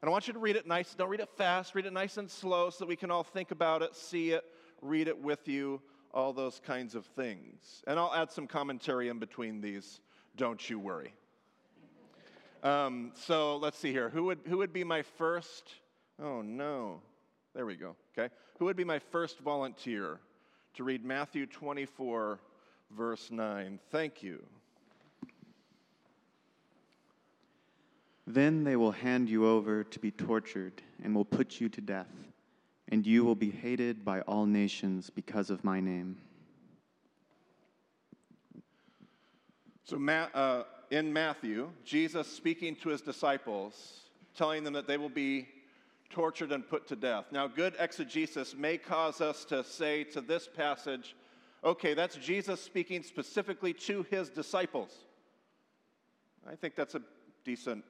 And 0.01 0.09
I 0.09 0.13
want 0.13 0.29
you 0.29 0.33
to 0.33 0.39
read 0.39 0.57
it 0.57 0.67
nice. 0.67 0.95
Don't 0.95 1.09
read 1.09 1.21
it 1.21 1.29
fast. 1.37 1.75
Read 1.75 1.87
it 1.87 1.93
nice 1.93 2.17
and 2.19 2.31
slow 2.31 2.71
so 2.71 2.79
that 2.81 2.89
we 2.89 2.97
can 2.97 3.11
all 3.11 3.25
think 3.25 3.51
about 3.51 3.83
it, 3.83 3.97
see 3.97 4.31
it, 4.31 4.45
read 4.81 5.09
it 5.09 5.19
with 5.21 5.49
you, 5.49 5.81
all 6.15 6.33
those 6.33 6.61
kinds 6.65 6.95
of 6.95 7.05
things. 7.05 7.83
And 7.87 7.99
I'll 7.99 8.15
add 8.15 8.31
some 8.31 8.47
commentary 8.47 9.09
in 9.09 9.19
between 9.19 9.61
these. 9.61 10.01
Don't 10.37 10.71
you 10.71 10.79
worry. 10.79 11.15
Um, 12.63 13.13
so 13.15 13.57
let's 13.57 13.79
see 13.79 13.93
here. 13.93 14.09
Who 14.09 14.25
would, 14.25 14.39
who 14.47 14.59
would 14.59 14.73
be 14.73 14.85
my 14.85 15.03
first? 15.03 15.75
Oh, 16.23 16.43
no. 16.43 17.01
There 17.55 17.67
we 17.67 17.77
go. 17.77 17.97
Okay. 18.17 18.33
Who 18.59 18.67
would 18.67 18.77
be 18.77 18.85
my 18.85 18.99
first 18.99 19.41
volunteer 19.41 20.21
to 20.75 20.85
read 20.85 21.05
Matthew 21.05 21.47
24, 21.47 22.39
verse 22.97 23.31
9? 23.31 23.81
Thank 23.91 24.23
you. 24.23 24.45
Then 28.31 28.63
they 28.63 28.77
will 28.77 28.93
hand 28.93 29.31
you 29.31 29.47
over 29.47 29.83
to 29.83 29.99
be 29.99 30.11
tortured 30.11 30.83
and 31.03 31.15
will 31.15 31.25
put 31.25 31.61
you 31.61 31.71
to 31.71 31.81
death. 31.81 32.13
and 32.91 33.07
you 33.07 33.23
will 33.23 33.35
be 33.35 33.51
hated 33.51 34.03
by 34.03 34.23
all 34.23 34.47
nations 34.47 35.11
because 35.11 35.51
of 35.51 35.63
my 35.63 35.79
name. 35.79 36.17
So, 39.85 40.03
uh, 40.07 40.65
in 40.91 41.13
Matthew, 41.13 41.71
Jesus 41.85 42.27
speaking 42.27 42.77
to 42.77 42.89
his 42.89 43.03
disciples, 43.03 44.01
telling 44.35 44.65
them 44.65 44.73
that 44.73 44.87
they 44.87 44.97
will 44.97 45.11
be 45.11 45.49
tortured 46.09 46.51
and 46.51 46.67
put 46.67 46.87
to 46.89 46.97
death. 46.97 47.27
Now, 47.31 47.47
good 47.47 47.75
exegesis 47.79 48.55
may 48.57 48.79
cause 48.79 49.21
us 49.21 49.45
to 49.47 49.63
say 49.63 50.05
to 50.05 50.23
this 50.23 50.49
passage, 50.49 51.15
okay, 51.63 51.93
that's 51.93 52.17
Jesus 52.17 52.59
speaking 52.59 53.03
specifically 53.03 53.75
to 53.75 54.03
his 54.11 54.31
disciples. 54.31 54.93
I 56.51 56.55
think 56.55 56.75
that's 56.75 56.95
a 56.95 57.03
decent 57.45 57.85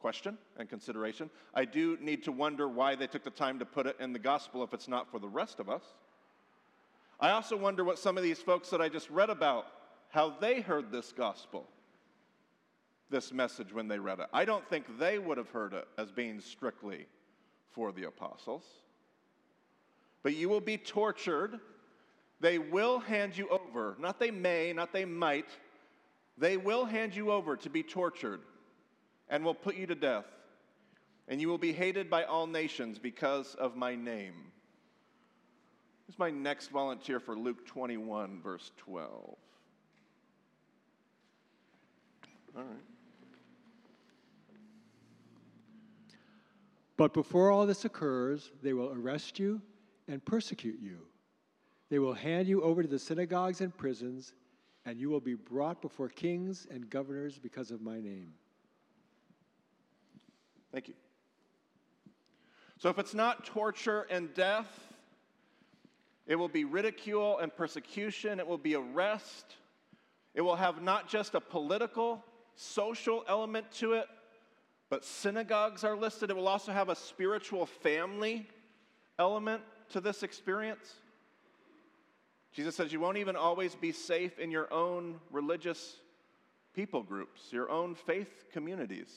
question 0.00 0.38
and 0.56 0.68
consideration. 0.68 1.30
I 1.54 1.64
do 1.64 1.98
need 2.00 2.22
to 2.24 2.32
wonder 2.32 2.68
why 2.68 2.94
they 2.94 3.06
took 3.06 3.24
the 3.24 3.30
time 3.30 3.58
to 3.58 3.64
put 3.64 3.86
it 3.86 3.96
in 4.00 4.12
the 4.12 4.18
gospel 4.18 4.62
if 4.62 4.72
it's 4.72 4.88
not 4.88 5.10
for 5.10 5.18
the 5.18 5.28
rest 5.28 5.60
of 5.60 5.68
us. 5.68 5.82
I 7.20 7.30
also 7.30 7.56
wonder 7.56 7.84
what 7.84 7.98
some 7.98 8.16
of 8.16 8.22
these 8.22 8.38
folks 8.38 8.70
that 8.70 8.80
I 8.80 8.88
just 8.88 9.10
read 9.10 9.30
about, 9.30 9.66
how 10.10 10.30
they 10.40 10.60
heard 10.60 10.92
this 10.92 11.12
gospel, 11.12 11.66
this 13.10 13.32
message 13.32 13.72
when 13.72 13.88
they 13.88 13.98
read 13.98 14.20
it. 14.20 14.26
I 14.32 14.44
don't 14.44 14.66
think 14.68 14.98
they 14.98 15.18
would 15.18 15.38
have 15.38 15.50
heard 15.50 15.72
it 15.72 15.88
as 15.98 16.12
being 16.12 16.40
strictly 16.40 17.06
for 17.72 17.90
the 17.90 18.04
apostles. 18.04 18.64
But 20.22 20.34
you 20.34 20.48
will 20.48 20.60
be 20.60 20.76
tortured. 20.76 21.58
They 22.40 22.58
will 22.58 23.00
hand 23.00 23.36
you 23.36 23.48
over. 23.48 23.96
Not 23.98 24.20
they 24.20 24.30
may, 24.30 24.72
not 24.72 24.92
they 24.92 25.04
might. 25.04 25.48
They 26.36 26.56
will 26.56 26.84
hand 26.84 27.16
you 27.16 27.32
over 27.32 27.56
to 27.56 27.68
be 27.68 27.82
tortured 27.82 28.40
and 29.30 29.44
will 29.44 29.54
put 29.54 29.76
you 29.76 29.86
to 29.86 29.94
death, 29.94 30.26
and 31.28 31.40
you 31.40 31.48
will 31.48 31.58
be 31.58 31.72
hated 31.72 32.08
by 32.08 32.24
all 32.24 32.46
nations 32.46 32.98
because 32.98 33.54
of 33.56 33.76
my 33.76 33.94
name. 33.94 34.34
Here's 36.06 36.18
my 36.18 36.30
next 36.30 36.68
volunteer 36.68 37.20
for 37.20 37.36
Luke 37.36 37.66
21, 37.66 38.40
verse 38.42 38.70
12. 38.78 39.36
All 42.56 42.62
right. 42.62 42.66
But 46.96 47.14
before 47.14 47.50
all 47.50 47.66
this 47.66 47.84
occurs, 47.84 48.50
they 48.62 48.72
will 48.72 48.92
arrest 48.92 49.38
you 49.38 49.60
and 50.08 50.24
persecute 50.24 50.80
you. 50.80 50.98
They 51.90 51.98
will 51.98 52.12
hand 52.12 52.48
you 52.48 52.62
over 52.62 52.82
to 52.82 52.88
the 52.88 52.98
synagogues 52.98 53.60
and 53.60 53.74
prisons, 53.76 54.34
and 54.84 54.98
you 54.98 55.08
will 55.08 55.20
be 55.20 55.34
brought 55.34 55.80
before 55.80 56.08
kings 56.08 56.66
and 56.70 56.90
governors 56.90 57.38
because 57.38 57.70
of 57.70 57.80
my 57.80 58.00
name. 58.00 58.32
Thank 60.72 60.88
you. 60.88 60.94
So 62.78 62.88
if 62.88 62.98
it's 62.98 63.14
not 63.14 63.44
torture 63.44 64.06
and 64.10 64.32
death, 64.34 64.68
it 66.26 66.36
will 66.36 66.48
be 66.48 66.64
ridicule 66.64 67.38
and 67.38 67.54
persecution, 67.54 68.38
it 68.38 68.46
will 68.46 68.58
be 68.58 68.74
arrest. 68.74 69.56
It 70.34 70.42
will 70.42 70.56
have 70.56 70.82
not 70.82 71.08
just 71.08 71.34
a 71.34 71.40
political, 71.40 72.22
social 72.54 73.24
element 73.26 73.72
to 73.72 73.94
it, 73.94 74.06
but 74.90 75.04
synagogues 75.04 75.84
are 75.84 75.96
listed. 75.96 76.30
It 76.30 76.36
will 76.36 76.46
also 76.46 76.70
have 76.70 76.90
a 76.90 76.94
spiritual 76.94 77.66
family 77.66 78.46
element 79.18 79.62
to 79.90 80.00
this 80.00 80.22
experience. 80.22 80.94
Jesus 82.52 82.76
says 82.76 82.92
you 82.92 83.00
won't 83.00 83.18
even 83.18 83.36
always 83.36 83.74
be 83.74 83.90
safe 83.90 84.38
in 84.38 84.50
your 84.50 84.72
own 84.72 85.18
religious 85.30 85.96
people 86.74 87.02
groups, 87.02 87.52
your 87.52 87.70
own 87.70 87.94
faith 87.94 88.44
communities. 88.52 89.08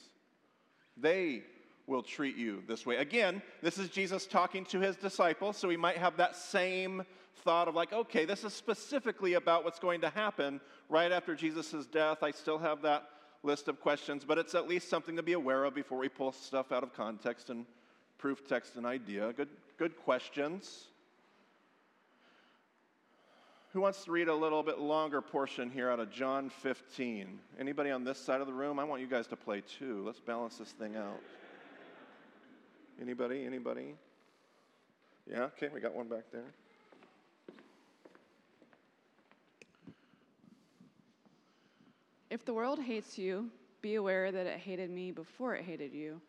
They 0.98 1.44
will 1.88 2.04
treat 2.04 2.38
you 2.38 2.64
this 2.68 2.86
way. 2.86 2.98
Again, 2.98 3.42
this 3.62 3.78
is 3.78 3.90
Jesus 3.90 4.26
talking 4.26 4.66
to 4.66 4.80
his 4.80 4.96
disciples, 4.96 5.58
so 5.58 5.68
we 5.68 5.78
might 5.78 5.98
have 5.98 6.18
that 6.18 6.36
same 6.36 7.04
thought 7.44 7.68
of 7.68 7.76
like, 7.76 7.92
okay, 7.92 8.26
this 8.26 8.44
is 8.44 8.54
specifically 8.54 9.34
about 9.34 9.64
what's 9.64 9.80
going 9.80 10.02
to 10.02 10.10
happen 10.10 10.62
right 10.90 11.12
after 11.12 11.36
Jesus' 11.36 11.86
death. 11.86 12.24
I 12.24 12.32
still 12.32 12.60
have 12.60 12.82
that 12.84 13.10
list 13.44 13.68
of 13.68 13.82
questions, 13.82 14.24
but 14.24 14.38
it's 14.38 14.54
at 14.54 14.68
least 14.68 14.90
something 14.90 15.16
to 15.16 15.24
be 15.24 15.34
aware 15.34 15.64
of 15.64 15.74
before 15.74 15.98
we 15.98 16.10
pull 16.10 16.32
stuff 16.32 16.72
out 16.72 16.84
of 16.84 16.94
context 16.94 17.50
and 17.50 17.66
proof 18.18 18.48
text 18.48 18.76
and 18.76 18.86
idea. 18.86 19.34
Good, 19.34 19.50
good 19.78 19.98
questions. 19.98 20.91
Who 23.74 23.80
wants 23.80 24.04
to 24.04 24.12
read 24.12 24.28
a 24.28 24.36
little 24.36 24.64
bit 24.64 24.80
longer 24.80 25.22
portion 25.22 25.70
here 25.70 25.90
out 25.90 26.02
of 26.02 26.12
John 26.12 26.50
15? 26.50 27.40
Anybody 27.58 27.90
on 27.90 28.04
this 28.04 28.18
side 28.18 28.42
of 28.42 28.48
the 28.48 28.54
room? 28.54 28.80
I 28.80 28.84
want 28.84 29.02
you 29.02 29.08
guys 29.08 29.28
to 29.28 29.38
play 29.38 29.62
too. 29.62 30.04
Let's 30.06 30.20
balance 30.20 30.58
this 30.58 30.72
thing 30.74 30.98
out. 30.98 31.22
Anybody? 33.02 33.46
Anybody? 33.46 33.96
Yeah, 35.26 35.44
okay, 35.44 35.70
we 35.74 35.80
got 35.80 35.96
one 35.96 36.10
back 36.10 36.26
there. 36.34 36.44
If 42.30 42.44
the 42.44 42.54
world 42.54 42.80
hates 42.80 43.18
you, 43.18 43.50
be 43.82 43.96
aware 43.96 44.34
that 44.34 44.46
it 44.46 44.60
hated 44.60 44.90
me 44.90 45.12
before 45.12 45.56
it 45.56 45.64
hated 45.64 45.94
you. 45.94 46.20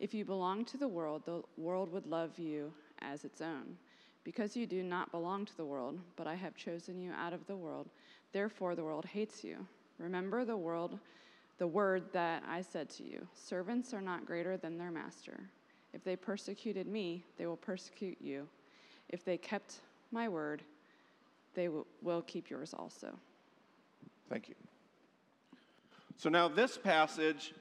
If 0.00 0.12
you 0.12 0.24
belong 0.24 0.64
to 0.64 0.76
the 0.76 0.88
world, 0.88 1.22
the 1.24 1.42
world 1.56 1.92
would 1.92 2.06
love 2.06 2.36
you 2.36 2.72
as 3.00 3.24
its 3.24 3.40
own. 3.40 3.76
Because 4.22 4.56
you 4.56 4.66
do 4.66 4.82
not 4.82 5.10
belong 5.10 5.46
to 5.46 5.56
the 5.56 5.64
world, 5.64 5.98
but 6.16 6.26
I 6.26 6.34
have 6.34 6.54
chosen 6.54 7.00
you 7.00 7.12
out 7.12 7.32
of 7.32 7.46
the 7.46 7.56
world, 7.56 7.88
therefore 8.32 8.74
the 8.74 8.84
world 8.84 9.06
hates 9.06 9.42
you. 9.42 9.56
Remember 9.98 10.44
the 10.44 10.56
world, 10.56 10.98
the 11.58 11.66
word 11.66 12.04
that 12.12 12.42
I 12.48 12.62
said 12.62 12.90
to 12.90 13.02
you 13.02 13.26
servants 13.34 13.92
are 13.94 14.00
not 14.00 14.26
greater 14.26 14.56
than 14.56 14.78
their 14.78 14.90
master. 14.90 15.40
If 15.92 16.04
they 16.04 16.16
persecuted 16.16 16.86
me, 16.86 17.24
they 17.36 17.46
will 17.46 17.56
persecute 17.56 18.18
you. 18.20 18.46
If 19.08 19.24
they 19.24 19.36
kept 19.36 19.80
my 20.12 20.28
word, 20.28 20.62
they 21.54 21.68
will 21.68 22.22
keep 22.22 22.48
yours 22.48 22.74
also. 22.78 23.18
Thank 24.28 24.48
you. 24.48 24.54
So 26.16 26.28
now, 26.28 26.46
this 26.46 26.78
passage, 26.78 27.54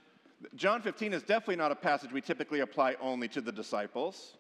John 0.56 0.82
15, 0.82 1.14
is 1.14 1.24
definitely 1.24 1.56
not 1.56 1.72
a 1.72 1.76
passage 1.76 2.12
we 2.12 2.22
typically 2.22 2.60
apply 2.60 2.96
only 3.02 3.28
to 3.30 3.42
the 3.42 3.52
disciples. 3.52 4.34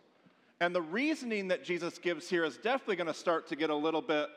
And 0.61 0.75
the 0.75 0.81
reasoning 0.81 1.47
that 1.49 1.63
Jesus 1.63 1.97
gives 1.97 2.29
here 2.29 2.43
is 2.43 2.57
definitely 2.57 2.97
going 2.97 3.07
to 3.07 3.13
start 3.13 3.47
to 3.47 3.55
get 3.55 3.69
a 3.69 3.75
little 3.75 4.01
bit, 4.01 4.27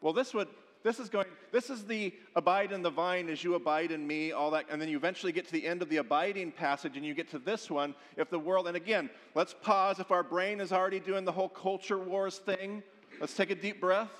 well, 0.00 0.12
this 0.12 0.34
would, 0.34 0.48
this 0.82 0.98
is 0.98 1.08
going, 1.08 1.26
this 1.52 1.70
is 1.70 1.84
the 1.84 2.12
abide 2.36 2.72
in 2.72 2.82
the 2.82 2.90
vine 2.90 3.30
as 3.30 3.42
you 3.42 3.54
abide 3.54 3.90
in 3.90 4.06
me, 4.06 4.32
all 4.32 4.50
that. 4.50 4.66
And 4.70 4.80
then 4.80 4.90
you 4.90 4.98
eventually 4.98 5.32
get 5.32 5.46
to 5.46 5.52
the 5.52 5.66
end 5.66 5.80
of 5.80 5.88
the 5.88 5.96
abiding 5.98 6.52
passage 6.52 6.96
and 6.96 7.04
you 7.04 7.14
get 7.14 7.30
to 7.30 7.38
this 7.38 7.70
one. 7.70 7.94
If 8.16 8.28
the 8.28 8.38
world, 8.38 8.66
and 8.66 8.76
again, 8.76 9.08
let's 9.34 9.54
pause. 9.54 10.00
If 10.00 10.10
our 10.10 10.22
brain 10.22 10.60
is 10.60 10.72
already 10.72 11.00
doing 11.00 11.24
the 11.24 11.32
whole 11.32 11.48
culture 11.48 11.98
wars 11.98 12.38
thing, 12.38 12.82
let's 13.18 13.34
take 13.34 13.50
a 13.50 13.54
deep 13.54 13.80
breath. 13.80 14.10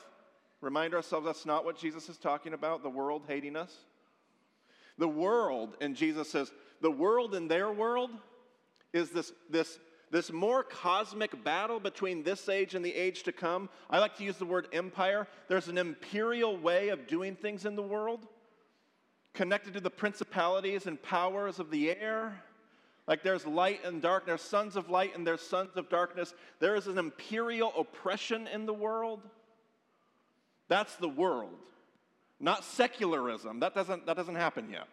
Remind 0.63 0.95
ourselves 0.95 1.27
that's 1.27 1.47
not 1.47 1.65
what 1.65 1.79
Jesus 1.79 2.09
is 2.09 2.19
talking 2.19 2.53
about, 2.53 2.83
the 2.83 2.91
world 2.91 3.23
hating 3.27 3.57
us. 3.57 3.75
The 4.99 5.09
world, 5.09 5.77
and 5.81 5.97
Jesus 5.97 6.31
says, 6.31 6.53
the 6.83 6.91
world 6.91 7.35
in 7.35 7.49
their 7.49 7.73
world 7.73 8.11
is 8.93 9.11
this, 9.11 9.33
this 9.49 9.79
this 10.11 10.33
more 10.33 10.65
cosmic 10.65 11.45
battle 11.45 11.79
between 11.79 12.23
this 12.23 12.49
age 12.49 12.75
and 12.75 12.85
the 12.85 12.95
age 12.95 13.23
to 13.25 13.33
come. 13.33 13.69
I 13.89 14.01
like 14.01 14.17
to 14.17 14.25
use 14.25 14.37
the 14.37 14.45
word 14.45 14.69
empire. 14.73 15.29
There's 15.49 15.69
an 15.69 15.79
imperial 15.79 16.57
way 16.57 16.89
of 16.89 17.07
doing 17.07 17.37
things 17.37 17.65
in 17.65 17.77
the 17.77 17.83
world, 17.83 18.27
connected 19.35 19.75
to 19.75 19.81
the 19.81 19.91
principalities 19.91 20.87
and 20.87 21.01
powers 21.01 21.61
of 21.61 21.71
the 21.71 21.91
air. 21.91 22.43
Like 23.07 23.23
there's 23.23 23.47
light 23.47 23.85
and 23.85 24.03
dark, 24.03 24.27
there's 24.27 24.43
sons 24.43 24.77
of 24.77 24.91
light 24.91 25.17
and 25.17 25.27
there's 25.27 25.41
sons 25.41 25.71
of 25.77 25.89
darkness. 25.89 26.35
There 26.59 26.75
is 26.75 26.87
an 26.89 26.99
imperial 26.99 27.73
oppression 27.79 28.49
in 28.49 28.67
the 28.67 28.75
world. 28.75 29.21
That's 30.69 30.95
the 30.97 31.09
world, 31.09 31.59
not 32.39 32.65
secularism. 32.65 33.61
That 33.61 33.75
doesn't, 33.75 34.07
that 34.07 34.17
doesn't 34.17 34.37
happen 34.37 34.71
yet. 34.71 34.87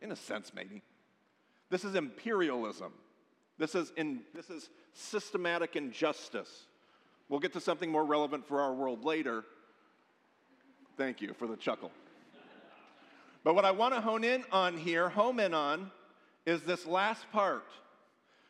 In 0.00 0.12
a 0.12 0.16
sense, 0.16 0.52
maybe. 0.54 0.82
This 1.70 1.84
is 1.84 1.94
imperialism. 1.94 2.92
This 3.58 3.74
is, 3.74 3.92
in, 3.96 4.20
this 4.34 4.50
is 4.50 4.70
systematic 4.94 5.76
injustice. 5.76 6.66
We'll 7.28 7.40
get 7.40 7.52
to 7.54 7.60
something 7.60 7.90
more 7.90 8.04
relevant 8.04 8.46
for 8.46 8.60
our 8.60 8.72
world 8.72 9.04
later. 9.04 9.44
Thank 10.96 11.20
you 11.20 11.34
for 11.34 11.46
the 11.46 11.56
chuckle. 11.56 11.90
But 13.44 13.54
what 13.54 13.64
I 13.64 13.70
want 13.70 13.94
to 13.94 14.00
hone 14.00 14.24
in 14.24 14.44
on 14.52 14.76
here, 14.76 15.08
home 15.08 15.40
in 15.40 15.54
on, 15.54 15.90
is 16.46 16.62
this 16.62 16.86
last 16.86 17.30
part. 17.32 17.66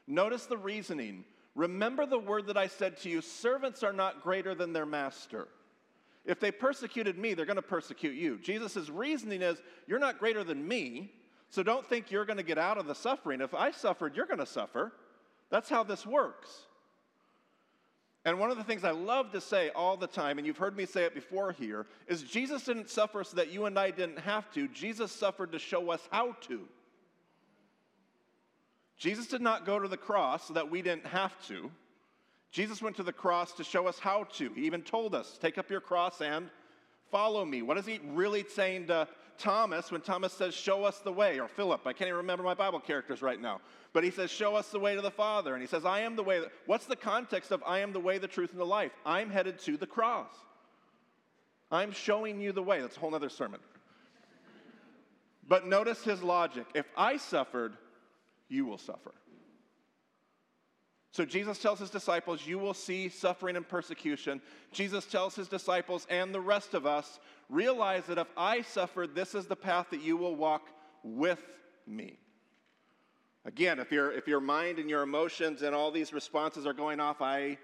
Notice 0.07 0.47
the 0.47 0.57
reasoning. 0.57 1.25
Remember 1.55 2.07
the 2.07 2.19
word 2.19 2.47
that 2.47 2.57
I 2.57 2.69
said 2.69 2.97
to 2.99 3.09
you 3.09 3.21
servants 3.21 3.83
are 3.83 3.93
not 3.93 4.23
greater 4.23 4.55
than 4.55 4.73
their 4.73 4.87
master. 4.87 5.49
If 6.25 6.41
they 6.41 6.51
persecuted 6.51 7.19
me, 7.19 7.35
they're 7.35 7.47
going 7.47 7.57
to 7.57 7.63
persecute 7.63 8.15
you. 8.15 8.39
Jesus' 8.39 8.89
reasoning 8.89 9.43
is, 9.43 9.61
You're 9.87 9.99
not 9.99 10.19
greater 10.19 10.45
than 10.45 10.67
me. 10.67 11.13
So 11.51 11.63
don't 11.63 11.87
think 11.87 12.11
you're 12.11 12.25
going 12.25 12.37
to 12.37 12.43
get 12.43 12.59
out 12.59 12.79
of 12.79 12.87
the 12.87 12.95
suffering. 12.95 13.41
If 13.41 13.55
I 13.55 13.71
suffered, 13.71 14.17
you're 14.17 14.27
going 14.27 14.39
to 14.39 14.47
suffer. 14.47 14.93
That's 15.51 15.69
how 15.69 15.83
this 15.83 16.07
works. 16.07 16.49
And 18.25 18.39
one 18.39 18.51
of 18.51 18.59
the 18.59 18.65
things 18.65 18.85
I 18.85 18.91
love 18.91 19.33
to 19.33 19.41
say 19.41 19.71
all 19.71 19.97
the 19.97 20.07
time, 20.07 20.37
and 20.37 20.47
you've 20.47 20.59
heard 20.59 20.77
me 20.77 20.85
say 20.85 21.05
it 21.05 21.15
before 21.15 21.53
here, 21.53 21.87
is 22.09 22.23
Jesus 22.23 22.65
didn't 22.65 22.91
suffer 22.91 23.25
so 23.25 23.37
that 23.37 23.51
you 23.51 23.65
and 23.65 23.79
I 23.79 23.91
didn't 23.91 24.19
have 24.19 24.53
to. 24.53 24.69
Jesus 24.69 25.11
suffered 25.11 25.53
to 25.53 25.59
show 25.59 25.91
us 25.91 26.07
how 26.11 26.37
to. 26.49 26.61
Jesus 28.99 29.29
did 29.29 29.41
not 29.41 29.65
go 29.65 29.79
to 29.79 29.89
the 29.89 29.97
cross 29.97 30.49
so 30.49 30.55
that 30.55 30.71
we 30.71 30.83
didn't 30.83 31.07
have 31.07 31.33
to. 31.47 31.71
Jesus 32.51 32.83
went 32.83 32.97
to 32.97 33.03
the 33.03 33.13
cross 33.13 33.53
to 33.53 33.65
show 33.65 33.87
us 33.87 33.99
how 33.99 34.25
to. 34.35 34.53
He 34.55 34.67
even 34.67 34.83
told 34.83 35.15
us, 35.15 35.39
Take 35.41 35.57
up 35.57 35.71
your 35.71 35.81
cross 35.81 36.21
and 36.21 36.51
follow 37.11 37.45
me. 37.45 37.63
What 37.63 37.79
is 37.79 37.87
he 37.87 38.01
really 38.09 38.45
saying 38.55 38.89
to 38.89 39.07
Thomas 39.39 39.91
when 39.91 40.01
Thomas 40.01 40.33
says, 40.33 40.55
Show 40.55 40.85
us 40.85 40.99
the 40.99 41.13
way? 41.13 41.39
Or 41.39 41.49
Philip, 41.49 41.87
I 41.87 41.93
can't 41.93 42.09
even 42.09 42.19
remember 42.19 42.43
my 42.43 42.55
Bible 42.55 42.81
characters 42.81 43.23
right 43.23 43.41
now. 43.41 43.61
But 43.93 44.05
he 44.05 44.11
says, 44.11 44.31
Show 44.31 44.55
us 44.55 44.69
the 44.69 44.79
way 44.79 44.95
to 44.95 45.01
the 45.01 45.11
Father. 45.11 45.55
And 45.55 45.63
he 45.63 45.69
says, 45.69 45.85
I 45.85 46.01
am 46.01 46.17
the 46.17 46.23
way. 46.23 46.43
What's 46.67 46.87
the 46.87 46.97
context 46.97 47.51
of 47.51 47.63
I 47.67 47.79
am 47.81 47.93
the 47.93 48.01
way, 48.01 48.19
the 48.19 48.29
truth, 48.29 48.51
and 48.53 48.61
the 48.61 48.67
life? 48.67 48.93
I'm 49.07 49.31
headed 49.31 49.59
to 49.61 49.77
the 49.77 49.87
cross. 49.87 50.31
I'm 51.71 51.93
showing 51.93 52.41
you 52.41 52.53
the 52.53 52.63
way. 52.63 52.81
That's 52.81 52.97
a 52.97 53.01
whole 53.01 53.15
other 53.15 53.29
sermon. 53.29 53.61
But 55.47 55.67
notice 55.67 56.05
his 56.05 56.23
logic. 56.23 56.67
If 56.75 56.87
I 56.97 57.17
suffered, 57.17 57.75
you 58.49 58.67
will 58.67 58.79
suffer. 58.79 59.15
So 61.19 61.25
Jesus 61.25 61.59
tells 61.59 61.81
his 61.81 61.91
disciples, 61.91 62.47
You 62.47 62.61
will 62.61 62.75
see 62.75 63.09
suffering 63.09 63.57
and 63.57 63.69
persecution. 63.69 64.41
Jesus 64.71 65.05
tells 65.05 65.35
his 65.35 65.49
disciples 65.49 66.07
and 66.09 66.33
the 66.33 66.41
rest 66.41 66.75
of 66.75 66.87
us, 66.87 67.19
Realize 67.51 68.05
that 68.05 68.19
if 68.19 68.29
I 68.37 68.63
suffer, 68.63 69.05
this 69.05 69.35
is 69.35 69.47
the 69.47 69.57
path 69.57 69.89
that 69.91 70.01
you 70.01 70.17
will 70.17 70.37
walk 70.37 70.69
with 71.03 71.43
me. 71.89 72.19
Again, 73.45 73.81
if, 73.81 73.91
your 73.91 74.13
if 74.13 74.29
your 74.29 74.39
mind 74.39 74.79
and 74.79 74.89
your 74.89 75.03
emotions 75.03 75.63
and 75.63 75.75
all 75.75 75.91
these 75.91 76.13
responses 76.13 76.67
are 76.67 76.73
going 76.73 77.01
off, 77.01 77.21
I 77.21 77.59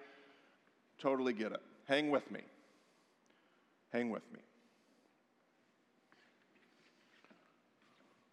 totally 0.98 1.32
get 1.32 1.52
it. 1.52 1.62
Hang 1.86 2.10
with 2.10 2.28
me. 2.32 2.40
Hang 3.92 4.10
with 4.10 4.24
me. 4.32 4.40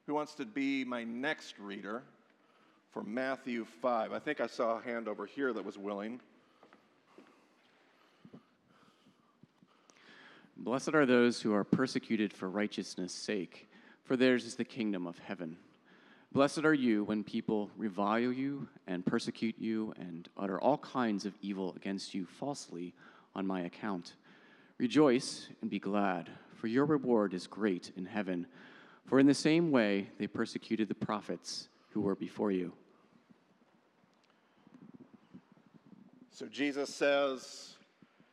Who 0.08 0.16
wants 0.16 0.34
to 0.34 0.48
be 0.48 0.84
my 0.84 1.04
next 1.04 1.60
reader? 1.60 2.02
For 2.92 3.04
Matthew 3.04 3.66
5. 3.82 4.12
I 4.12 4.20
think 4.20 4.42
I 4.42 4.48
saw 4.48 4.78
a 4.78 4.82
hand 4.82 5.08
over 5.08 5.26
here 5.26 5.54
that 5.54 5.64
was 5.64 5.78
willing. 5.78 6.20
Blessed 10.58 10.94
are 10.94 11.06
those 11.06 11.42
who 11.42 11.54
are 11.54 11.64
persecuted 11.64 12.34
for 12.34 12.50
righteousness' 12.50 13.14
sake, 13.14 13.70
for 14.04 14.18
theirs 14.18 14.46
is 14.46 14.56
the 14.56 14.66
kingdom 14.66 15.08
of 15.08 15.18
heaven. 15.20 15.58
Blessed 16.34 16.66
are 16.66 16.74
you 16.74 17.04
when 17.06 17.24
people 17.24 17.72
revile 17.78 18.32
you 18.32 18.68
and 18.88 19.06
persecute 19.06 19.56
you 19.58 19.94
and 19.98 20.28
utter 20.38 20.60
all 20.60 20.78
kinds 20.78 21.26
of 21.26 21.34
evil 21.42 21.74
against 21.76 22.14
you 22.14 22.26
falsely 22.26 22.94
on 23.36 23.48
my 23.48 23.62
account. 23.62 24.16
Rejoice 24.78 25.48
and 25.62 25.70
be 25.70 25.80
glad, 25.80 26.30
for 26.56 26.68
your 26.68 26.86
reward 26.86 27.34
is 27.34 27.48
great 27.48 27.92
in 27.96 28.06
heaven. 28.06 28.46
For 29.06 29.20
in 29.20 29.28
the 29.28 29.34
same 29.34 29.72
way 29.72 30.10
they 30.20 30.28
persecuted 30.28 30.90
the 30.90 30.96
prophets 30.96 31.70
who 31.90 32.02
were 32.02 32.16
before 32.16 32.52
you. 32.52 32.74
So 36.32 36.46
Jesus 36.48 36.94
says, 36.94 37.76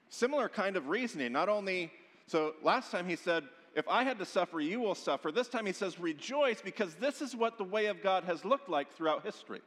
similar 0.09 0.49
kind 0.49 0.77
of 0.77 0.89
reasoning. 0.89 1.33
Not 1.33 1.49
only, 1.49 1.93
so 2.27 2.55
last 2.63 2.91
time 2.91 3.09
he 3.09 3.17
said, 3.17 3.45
if 3.75 3.87
I 3.89 4.03
had 4.03 4.19
to 4.19 4.25
suffer, 4.25 4.61
you 4.61 4.81
will 4.81 4.95
suffer. 4.95 5.31
This 5.31 5.49
time 5.49 5.67
he 5.67 5.73
says, 5.73 6.01
rejoice 6.01 6.61
because 6.63 6.95
this 6.95 7.21
is 7.21 7.37
what 7.37 7.59
the 7.59 7.65
way 7.65 7.87
of 7.87 8.03
God 8.03 8.25
has 8.25 8.45
looked 8.45 8.69
like 8.69 8.91
throughout 8.93 9.25
history. 9.25 9.61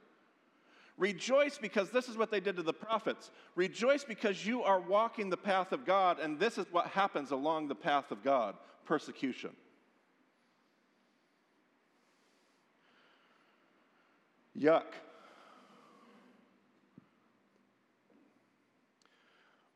Rejoice 0.98 1.58
because 1.58 1.90
this 1.90 2.10
is 2.10 2.18
what 2.18 2.32
they 2.32 2.40
did 2.40 2.56
to 2.58 2.64
the 2.64 2.74
prophets. 2.74 3.32
Rejoice 3.56 4.04
because 4.04 4.46
you 4.46 4.64
are 4.64 4.80
walking 4.80 5.30
the 5.30 5.38
path 5.38 5.72
of 5.72 5.86
God, 5.86 6.20
and 6.20 6.40
this 6.40 6.58
is 6.58 6.66
what 6.72 6.88
happens 6.88 7.32
along 7.32 7.68
the 7.68 7.76
path 7.76 8.12
of 8.12 8.24
God 8.24 8.56
persecution. 8.86 9.52
Yuck. 14.60 14.84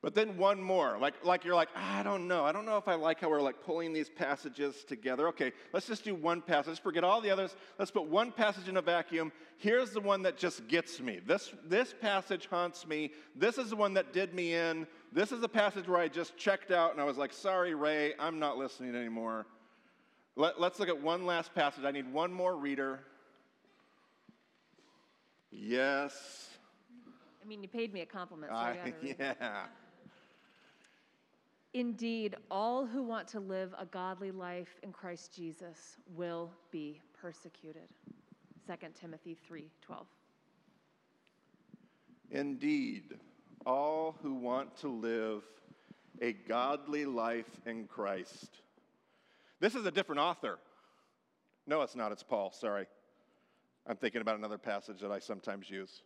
But 0.05 0.13
then 0.13 0.37
one 0.37 0.61
more, 0.61 0.99
like, 1.01 1.25
like 1.25 1.43
you're 1.43 1.55
like, 1.55 1.69
ah, 1.75 1.99
I 1.99 2.03
don't 2.03 2.27
know. 2.27 2.45
I 2.45 2.51
don't 2.51 2.67
know 2.67 2.77
if 2.77 2.87
I 2.87 2.93
like 2.93 3.19
how 3.19 3.27
we're 3.27 3.41
like 3.41 3.63
pulling 3.63 3.91
these 3.91 4.07
passages 4.07 4.83
together. 4.83 5.27
Okay, 5.29 5.51
let's 5.73 5.87
just 5.87 6.03
do 6.03 6.13
one 6.13 6.43
passage. 6.43 6.67
Let's 6.67 6.79
forget 6.79 7.03
all 7.03 7.21
the 7.21 7.31
others. 7.31 7.55
Let's 7.79 7.89
put 7.89 8.05
one 8.05 8.31
passage 8.31 8.69
in 8.69 8.77
a 8.77 8.83
vacuum. 8.83 9.31
Here's 9.57 9.89
the 9.89 9.99
one 9.99 10.21
that 10.21 10.37
just 10.37 10.67
gets 10.67 11.01
me. 11.01 11.21
This, 11.25 11.51
this 11.67 11.91
passage 11.99 12.45
haunts 12.45 12.85
me. 12.85 13.13
This 13.35 13.57
is 13.57 13.71
the 13.71 13.75
one 13.75 13.95
that 13.95 14.13
did 14.13 14.35
me 14.35 14.53
in. 14.53 14.85
This 15.11 15.31
is 15.31 15.41
the 15.41 15.49
passage 15.49 15.87
where 15.87 15.97
I 15.97 16.07
just 16.07 16.37
checked 16.37 16.69
out 16.69 16.91
and 16.91 17.01
I 17.01 17.03
was 17.03 17.17
like, 17.17 17.33
sorry, 17.33 17.73
Ray, 17.73 18.13
I'm 18.19 18.37
not 18.37 18.59
listening 18.59 18.93
anymore. 18.93 19.47
Let, 20.35 20.61
let's 20.61 20.79
look 20.79 20.89
at 20.89 21.01
one 21.01 21.25
last 21.25 21.55
passage. 21.55 21.83
I 21.83 21.89
need 21.89 22.13
one 22.13 22.31
more 22.31 22.55
reader. 22.55 22.99
Yes. 25.49 26.47
I 27.43 27.47
mean, 27.47 27.63
you 27.63 27.69
paid 27.69 27.91
me 27.91 28.01
a 28.01 28.05
compliment, 28.05 28.51
so 28.51 28.93
yeah. 29.19 29.65
Indeed, 31.75 32.37
all 32.49 32.85
who 32.85 33.03
want 33.03 33.27
to 33.27 33.41
live 33.41 33.75
a 33.77 33.85
godly 33.85 34.31
life 34.31 34.79
in 34.81 34.93
Christ 34.93 35.35
Jesus 35.35 35.97
will 36.15 36.49
be 36.71 37.01
persecuted. 37.19 37.89
2 38.65 38.93
Timothy 38.93 39.35
3:12. 39.35 40.07
Indeed, 42.31 43.19
all 43.65 44.13
who 44.21 44.35
want 44.35 44.73
to 44.77 44.87
live 44.87 45.43
a 46.21 46.31
godly 46.31 47.05
life 47.05 47.59
in 47.65 47.87
Christ. 47.87 48.61
This 49.59 49.75
is 49.75 49.85
a 49.85 49.91
different 49.91 50.21
author. 50.21 50.59
No, 51.67 51.81
it's 51.81 51.97
not. 51.97 52.13
It's 52.13 52.23
Paul. 52.23 52.51
Sorry. 52.51 52.87
I'm 53.85 53.97
thinking 53.97 54.21
about 54.21 54.37
another 54.37 54.57
passage 54.57 55.01
that 55.01 55.11
I 55.11 55.19
sometimes 55.19 55.69
use. 55.69 56.03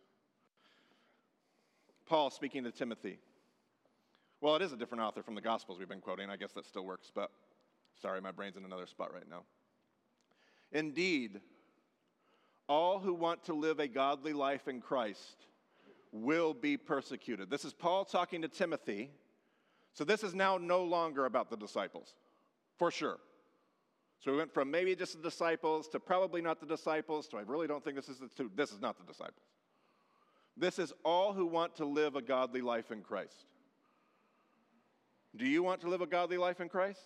Paul 2.06 2.28
speaking 2.30 2.64
to 2.64 2.72
Timothy. 2.72 3.20
Well, 4.40 4.56
it 4.56 4.62
is 4.62 4.72
a 4.72 4.76
different 4.76 5.02
author 5.02 5.22
from 5.22 5.34
the 5.34 5.42
Gospels 5.42 5.78
we've 5.78 5.88
been 5.88 6.00
quoting. 6.00 6.30
I 6.30 6.36
guess 6.36 6.52
that 6.52 6.64
still 6.64 6.84
works, 6.84 7.12
but 7.14 7.30
sorry, 8.00 8.22
my 8.22 8.32
brain's 8.32 8.56
in 8.56 8.64
another 8.64 8.86
spot 8.86 9.12
right 9.12 9.28
now. 9.28 9.42
Indeed, 10.72 11.40
all 12.66 13.00
who 13.00 13.12
want 13.12 13.44
to 13.44 13.54
live 13.54 13.80
a 13.80 13.88
godly 13.88 14.32
life 14.32 14.66
in 14.66 14.80
Christ 14.80 15.46
will 16.10 16.54
be 16.54 16.78
persecuted. 16.78 17.50
This 17.50 17.66
is 17.66 17.74
Paul 17.74 18.04
talking 18.06 18.40
to 18.40 18.48
Timothy. 18.48 19.10
So 19.92 20.04
this 20.04 20.22
is 20.22 20.34
now 20.34 20.56
no 20.56 20.84
longer 20.84 21.26
about 21.26 21.50
the 21.50 21.56
disciples, 21.56 22.14
for 22.78 22.90
sure. 22.90 23.18
So 24.20 24.30
we 24.30 24.38
went 24.38 24.54
from 24.54 24.70
maybe 24.70 24.94
just 24.94 25.20
the 25.20 25.28
disciples 25.28 25.88
to 25.88 26.00
probably 26.00 26.40
not 26.40 26.60
the 26.60 26.66
disciples 26.66 27.28
to 27.28 27.36
I 27.36 27.42
really 27.42 27.66
don't 27.66 27.84
think 27.84 27.96
this 27.96 28.08
is 28.08 28.18
the 28.18 28.28
two. 28.28 28.50
This 28.54 28.72
is 28.72 28.80
not 28.80 28.96
the 28.98 29.04
disciples. 29.04 29.44
This 30.56 30.78
is 30.78 30.92
all 31.04 31.32
who 31.32 31.46
want 31.46 31.76
to 31.76 31.84
live 31.84 32.16
a 32.16 32.22
godly 32.22 32.60
life 32.60 32.90
in 32.90 33.02
Christ. 33.02 33.46
Do 35.36 35.46
you 35.46 35.62
want 35.62 35.80
to 35.82 35.88
live 35.88 36.00
a 36.00 36.06
godly 36.06 36.36
life 36.36 36.60
in 36.60 36.68
Christ? 36.68 37.00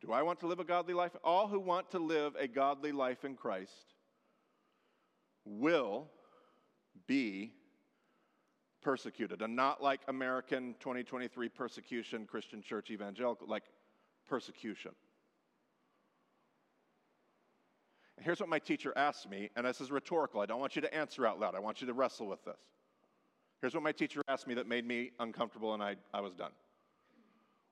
Do 0.00 0.12
I 0.12 0.22
want 0.22 0.40
to 0.40 0.46
live 0.46 0.60
a 0.60 0.64
godly 0.64 0.94
life? 0.94 1.14
All 1.22 1.46
who 1.46 1.60
want 1.60 1.90
to 1.90 1.98
live 1.98 2.34
a 2.38 2.48
godly 2.48 2.92
life 2.92 3.24
in 3.24 3.34
Christ 3.36 3.94
will 5.44 6.08
be 7.06 7.52
persecuted. 8.82 9.42
And 9.42 9.54
not 9.54 9.82
like 9.82 10.00
American 10.08 10.74
2023 10.80 11.48
persecution, 11.50 12.26
Christian 12.26 12.62
church 12.62 12.90
evangelical, 12.90 13.46
like 13.46 13.64
persecution. 14.26 14.92
And 18.16 18.24
here's 18.24 18.40
what 18.40 18.48
my 18.48 18.58
teacher 18.58 18.92
asked 18.96 19.28
me, 19.28 19.50
and 19.56 19.66
this 19.66 19.80
is 19.80 19.90
rhetorical. 19.90 20.40
I 20.40 20.46
don't 20.46 20.60
want 20.60 20.76
you 20.76 20.82
to 20.82 20.94
answer 20.94 21.26
out 21.26 21.38
loud, 21.38 21.54
I 21.54 21.60
want 21.60 21.80
you 21.80 21.86
to 21.86 21.94
wrestle 21.94 22.26
with 22.26 22.44
this. 22.44 22.60
Here's 23.60 23.74
what 23.74 23.82
my 23.82 23.92
teacher 23.92 24.22
asked 24.28 24.46
me 24.46 24.54
that 24.54 24.66
made 24.66 24.86
me 24.86 25.10
uncomfortable, 25.20 25.74
and 25.74 25.82
I, 25.82 25.96
I 26.14 26.22
was 26.22 26.34
done. 26.34 26.52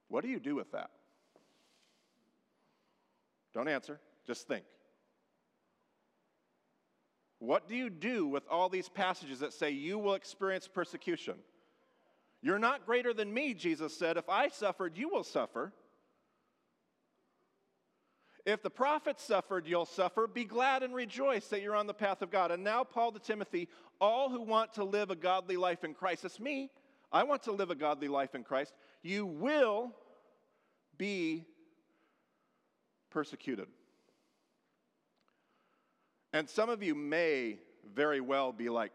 What 0.08 0.24
do 0.24 0.30
you 0.30 0.40
do 0.40 0.54
with 0.54 0.72
that? 0.72 0.90
Don't 3.54 3.68
answer, 3.68 4.00
just 4.26 4.48
think. 4.48 4.64
What 7.38 7.68
do 7.68 7.76
you 7.76 7.88
do 7.88 8.26
with 8.26 8.44
all 8.50 8.68
these 8.68 8.88
passages 8.88 9.40
that 9.40 9.52
say 9.52 9.70
you 9.70 9.98
will 9.98 10.14
experience 10.14 10.66
persecution? 10.66 11.34
You're 12.42 12.58
not 12.58 12.86
greater 12.86 13.12
than 13.12 13.32
me, 13.32 13.54
Jesus 13.54 13.96
said. 13.96 14.16
If 14.16 14.28
I 14.28 14.48
suffered, 14.48 14.96
you 14.96 15.08
will 15.08 15.24
suffer. 15.24 15.72
If 18.44 18.62
the 18.62 18.70
prophets 18.70 19.22
suffered, 19.22 19.66
you'll 19.66 19.86
suffer. 19.86 20.26
Be 20.26 20.44
glad 20.44 20.82
and 20.82 20.94
rejoice 20.94 21.46
that 21.48 21.62
you're 21.62 21.76
on 21.76 21.86
the 21.86 21.94
path 21.94 22.22
of 22.22 22.30
God. 22.30 22.50
And 22.50 22.64
now, 22.64 22.82
Paul 22.82 23.12
to 23.12 23.18
Timothy, 23.18 23.68
all 24.00 24.30
who 24.30 24.40
want 24.40 24.72
to 24.74 24.84
live 24.84 25.10
a 25.10 25.16
godly 25.16 25.56
life 25.56 25.84
in 25.84 25.94
Christ, 25.94 26.24
it's 26.24 26.40
me. 26.40 26.70
I 27.12 27.24
want 27.24 27.42
to 27.44 27.52
live 27.52 27.70
a 27.70 27.74
godly 27.74 28.08
life 28.08 28.34
in 28.34 28.44
Christ 28.44 28.74
you 29.08 29.24
will 29.24 29.90
be 30.98 31.46
persecuted. 33.10 33.66
And 36.34 36.48
some 36.48 36.68
of 36.68 36.82
you 36.82 36.94
may 36.94 37.58
very 37.94 38.20
well 38.20 38.52
be 38.52 38.68
like, 38.68 38.92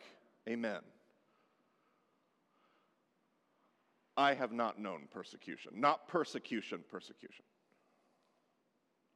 Amen. 0.47 0.81
I 4.15 4.35
have 4.35 4.51
not 4.51 4.79
known 4.79 5.07
persecution. 5.09 5.71
Not 5.75 6.07
persecution, 6.07 6.83
persecution. 6.91 7.45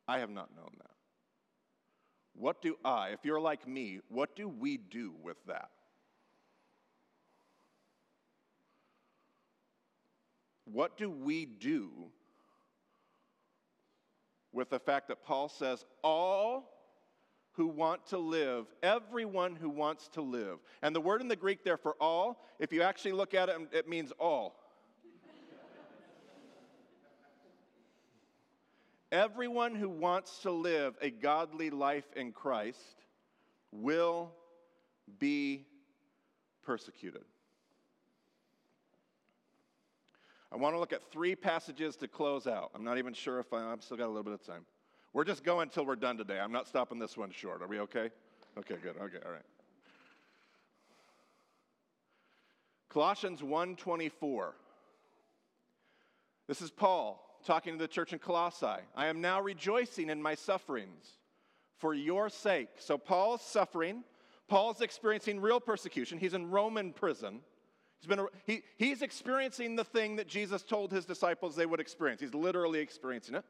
I 0.08 0.20
have 0.20 0.32
not 0.32 0.56
known 0.56 0.72
that. 0.80 0.92
What 2.34 2.62
do 2.62 2.76
I, 2.84 3.10
if 3.10 3.20
you're 3.24 3.42
like 3.42 3.68
me, 3.68 4.00
what 4.10 4.36
do 4.36 4.48
we 4.48 4.78
do 4.78 5.14
with 5.22 5.38
that? 5.46 5.70
What 10.72 10.98
do 10.98 11.10
we 11.10 11.46
do 11.46 11.90
with 14.52 14.70
the 14.70 14.80
fact 14.80 15.08
that 15.10 15.24
Paul 15.24 15.50
says, 15.50 15.86
all 16.04 16.74
who 17.54 17.68
want 17.68 18.06
to 18.08 18.18
live, 18.18 18.66
everyone 18.84 19.56
who 19.56 19.70
wants 19.70 20.08
to 20.10 20.22
live. 20.22 20.60
And 20.82 20.96
the 20.96 21.02
word 21.02 21.22
in 21.22 21.28
the 21.28 21.36
Greek 21.36 21.64
there 21.64 21.78
for 21.78 21.96
all, 22.00 22.44
if 22.60 22.72
you 22.72 22.84
actually 22.84 23.14
look 23.14 23.34
at 23.34 23.50
it, 23.50 23.56
it 23.72 23.90
means 23.90 24.12
all. 24.20 24.56
Everyone 29.12 29.74
who 29.74 29.90
wants 29.90 30.40
to 30.40 30.52
live 30.52 30.96
a 31.02 31.10
godly 31.10 31.70
life 31.70 32.08
in 32.16 32.32
Christ 32.34 33.06
will 33.72 34.32
be 35.18 35.66
persecuted. 36.62 37.24
I 40.52 40.56
want 40.56 40.76
to 40.76 40.80
look 40.80 40.94
at 40.94 41.12
three 41.12 41.36
passages 41.36 41.96
to 41.98 42.08
close 42.08 42.48
out. 42.48 42.72
I'm 42.74 42.84
not 42.84 42.98
even 42.98 43.14
sure 43.14 43.40
if 43.40 43.52
I, 43.54 43.72
I've 43.72 43.84
still 43.84 43.98
got 43.98 44.06
a 44.06 44.08
little 44.08 44.24
bit 44.24 44.34
of 44.34 44.46
time. 44.46 44.66
We're 45.14 45.26
just 45.26 45.44
going 45.44 45.64
until 45.64 45.86
we're 45.86 45.96
done 45.96 46.18
today. 46.18 46.40
I'm 46.40 46.52
not 46.52 46.68
stopping 46.68 47.00
this 47.00 47.18
one 47.18 47.32
short. 47.32 47.62
Are 47.62 47.68
we 47.68 47.80
okay? 47.80 48.10
Okay, 48.58 48.76
good. 48.82 48.96
Okay, 49.02 49.18
all 49.26 49.32
right. 49.32 49.42
Colossians 52.90 53.42
1:24. 53.42 54.54
This 56.48 56.62
is 56.62 56.72
Paul 56.72 57.24
talking 57.46 57.74
to 57.74 57.80
the 57.80 57.88
church 57.88 58.14
in 58.14 58.20
Colossae. 58.20 58.82
I 58.96 59.08
am 59.08 59.22
now 59.22 59.42
rejoicing 59.42 60.10
in 60.10 60.22
my 60.22 60.36
sufferings 60.36 61.18
for 61.78 61.94
your 61.94 62.30
sake. 62.30 62.70
So 62.80 62.98
Paul's 62.98 63.42
suffering. 63.42 64.04
Paul's 64.48 64.82
experiencing 64.82 65.42
real 65.42 65.60
persecution. 65.60 66.18
He's 66.18 66.34
in 66.34 66.50
Roman 66.50 66.94
prison. 66.94 67.42
He's, 68.00 68.08
been, 68.08 68.28
he, 68.46 68.64
he's 68.78 69.02
experiencing 69.02 69.76
the 69.76 69.84
thing 69.84 70.18
that 70.18 70.28
Jesus 70.28 70.64
told 70.64 70.92
his 70.92 71.06
disciples 71.06 71.56
they 71.56 71.66
would 71.66 71.80
experience. 71.80 72.22
He's 72.22 72.34
literally 72.34 72.80
experiencing 72.80 73.36
it. 73.36 73.46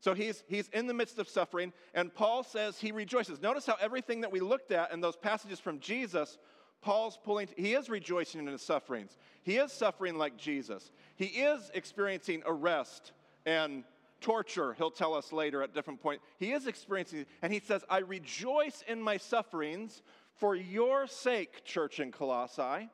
So 0.00 0.14
he's, 0.14 0.42
he's 0.48 0.68
in 0.70 0.88
the 0.88 0.94
midst 0.94 1.20
of 1.20 1.28
suffering, 1.28 1.72
and 1.94 2.12
Paul 2.12 2.42
says 2.42 2.76
he 2.76 2.90
rejoices. 2.90 3.40
Notice 3.40 3.66
how 3.66 3.76
everything 3.80 4.22
that 4.22 4.32
we 4.32 4.40
looked 4.40 4.72
at 4.72 4.92
in 4.92 5.00
those 5.00 5.14
passages 5.14 5.60
from 5.60 5.78
Jesus, 5.78 6.38
Paul's 6.80 7.16
pulling, 7.22 7.48
he 7.56 7.74
is 7.74 7.88
rejoicing 7.88 8.40
in 8.40 8.48
his 8.48 8.62
sufferings. 8.62 9.16
He 9.44 9.58
is 9.58 9.70
suffering 9.70 10.18
like 10.18 10.36
Jesus. 10.36 10.90
He 11.14 11.26
is 11.26 11.70
experiencing 11.72 12.42
arrest 12.44 13.12
and 13.46 13.84
torture, 14.20 14.74
he'll 14.74 14.90
tell 14.90 15.14
us 15.14 15.32
later 15.32 15.62
at 15.62 15.74
different 15.74 16.00
points. 16.00 16.24
He 16.38 16.52
is 16.52 16.66
experiencing, 16.66 17.26
and 17.42 17.52
he 17.52 17.60
says, 17.60 17.84
I 17.90 17.98
rejoice 17.98 18.82
in 18.86 19.02
my 19.02 19.16
sufferings 19.16 20.02
for 20.34 20.54
your 20.54 21.06
sake, 21.06 21.64
church 21.64 22.00
in 22.00 22.12
Colossae. 22.12 22.88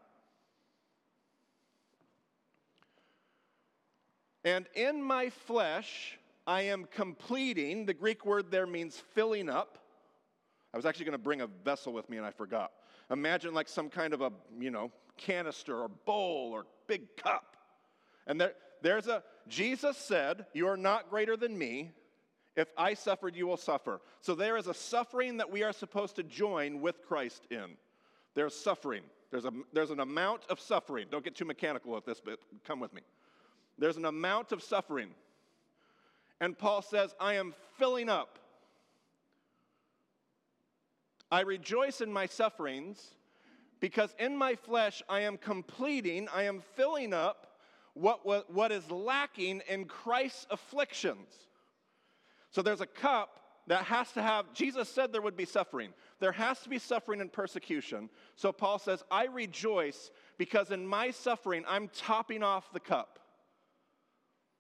And 4.45 4.67
in 4.75 5.03
my 5.03 5.31
flesh, 5.31 6.19
I 6.47 6.63
am 6.63 6.87
completing. 6.91 7.87
The 7.87 7.95
Greek 7.95 8.25
word 8.25 8.51
there 8.51 8.67
means 8.67 9.03
filling 9.15 9.49
up. 9.49 9.79
I 10.73 10.77
was 10.77 10.87
actually 10.87 11.07
going 11.07 11.13
to 11.13 11.19
bring 11.19 11.41
a 11.41 11.47
vessel 11.47 11.93
with 11.93 12.09
me 12.09 12.17
and 12.17 12.27
I 12.27 12.31
forgot. 12.31 12.73
Imagine 13.11 13.55
like 13.55 13.69
some 13.69 13.89
kind 13.89 14.13
of 14.13 14.21
a, 14.21 14.33
you 14.59 14.71
know, 14.71 14.91
canister 15.17 15.81
or 15.81 15.89
bowl 15.89 16.51
or 16.53 16.67
big 16.87 17.17
cup. 17.17 17.57
And 18.27 18.41
there, 18.41 18.53
there's 18.83 19.09
a, 19.09 19.23
Jesus 19.49 19.97
said, 19.97 20.47
You 20.53 20.69
are 20.69 20.77
not 20.77 21.11
greater 21.11 21.37
than 21.37 21.57
me. 21.57 21.93
If 22.57 22.69
I 22.77 22.95
suffered, 22.95 23.37
you 23.37 23.47
will 23.47 23.57
suffer. 23.57 24.01
So 24.21 24.35
there 24.35 24.57
is 24.57 24.67
a 24.67 24.75
suffering 24.75 25.37
that 25.37 25.51
we 25.51 25.63
are 25.63 25.73
supposed 25.73 26.17
to 26.17 26.23
join 26.23 26.81
with 26.81 27.03
Christ 27.07 27.47
in. 27.51 27.77
There's 28.35 28.55
suffering. 28.55 29.03
There's, 29.31 29.45
a, 29.45 29.53
there's 29.73 29.91
an 29.91 30.01
amount 30.01 30.43
of 30.51 30.59
suffering. 30.59 31.07
Don't 31.11 31.23
get 31.23 31.37
too 31.37 31.45
mechanical 31.45 31.93
with 31.93 32.05
this, 32.05 32.21
but 32.25 32.41
come 32.67 32.81
with 32.81 32.93
me. 32.93 33.03
There's 33.79 33.97
an 33.97 34.05
amount 34.05 34.53
of 34.53 34.63
suffering. 34.63 35.11
And 36.41 36.59
Paul 36.59 36.83
says, 36.83 37.15
I 37.21 37.35
am 37.35 37.55
filling 37.79 38.09
up. 38.09 38.39
I 41.31 41.43
rejoice 41.43 42.01
in 42.01 42.13
my 42.13 42.27
sufferings 42.27 43.15
because 43.81 44.15
in 44.19 44.37
my 44.37 44.55
flesh 44.55 45.03
I 45.09 45.21
am 45.21 45.37
completing, 45.37 46.29
I 46.35 46.45
am 46.45 46.63
filling 46.75 47.13
up 47.13 47.59
what, 47.95 48.25
what, 48.25 48.53
what 48.53 48.73
is 48.73 48.91
lacking 48.91 49.63
in 49.69 49.85
Christ's 49.85 50.47
afflictions. 50.51 51.29
So 52.51 52.63
there's 52.63 52.81
a 52.81 52.87
cup 52.87 53.41
that 53.67 53.85
has 53.85 54.11
to 54.13 54.23
have, 54.23 54.53
Jesus 54.55 54.89
said 54.89 55.13
there 55.13 55.21
would 55.21 55.37
be 55.37 55.45
suffering. 55.45 55.93
There 56.21 56.33
has 56.33 56.61
to 56.61 56.71
be 56.71 56.79
suffering 56.79 57.21
and 57.21 57.31
persecution. 57.31 58.09
So 58.35 58.51
Paul 58.51 58.79
says, 58.79 59.05
I 59.11 59.27
rejoice 59.27 60.11
because 60.39 60.71
in 60.71 60.87
my 60.87 61.11
suffering 61.11 61.65
I'm 61.69 61.89
topping 61.89 62.43
off 62.43 62.73
the 62.73 62.81
cup 62.81 63.19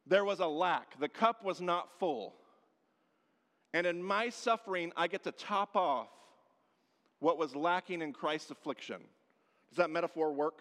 there 0.08 0.24
was 0.24 0.40
a 0.40 0.46
lack. 0.46 0.98
The 0.98 1.08
cup 1.08 1.44
was 1.44 1.60
not 1.60 1.88
full. 1.98 2.34
And 3.74 3.86
in 3.86 4.02
my 4.02 4.30
suffering, 4.30 4.92
I 4.96 5.06
get 5.06 5.24
to 5.24 5.32
top 5.32 5.76
off 5.76 6.08
what 7.20 7.38
was 7.38 7.54
lacking 7.54 8.00
in 8.00 8.12
Christ's 8.12 8.50
affliction. 8.50 8.98
Does 9.68 9.76
that 9.76 9.90
metaphor 9.90 10.32
work? 10.32 10.60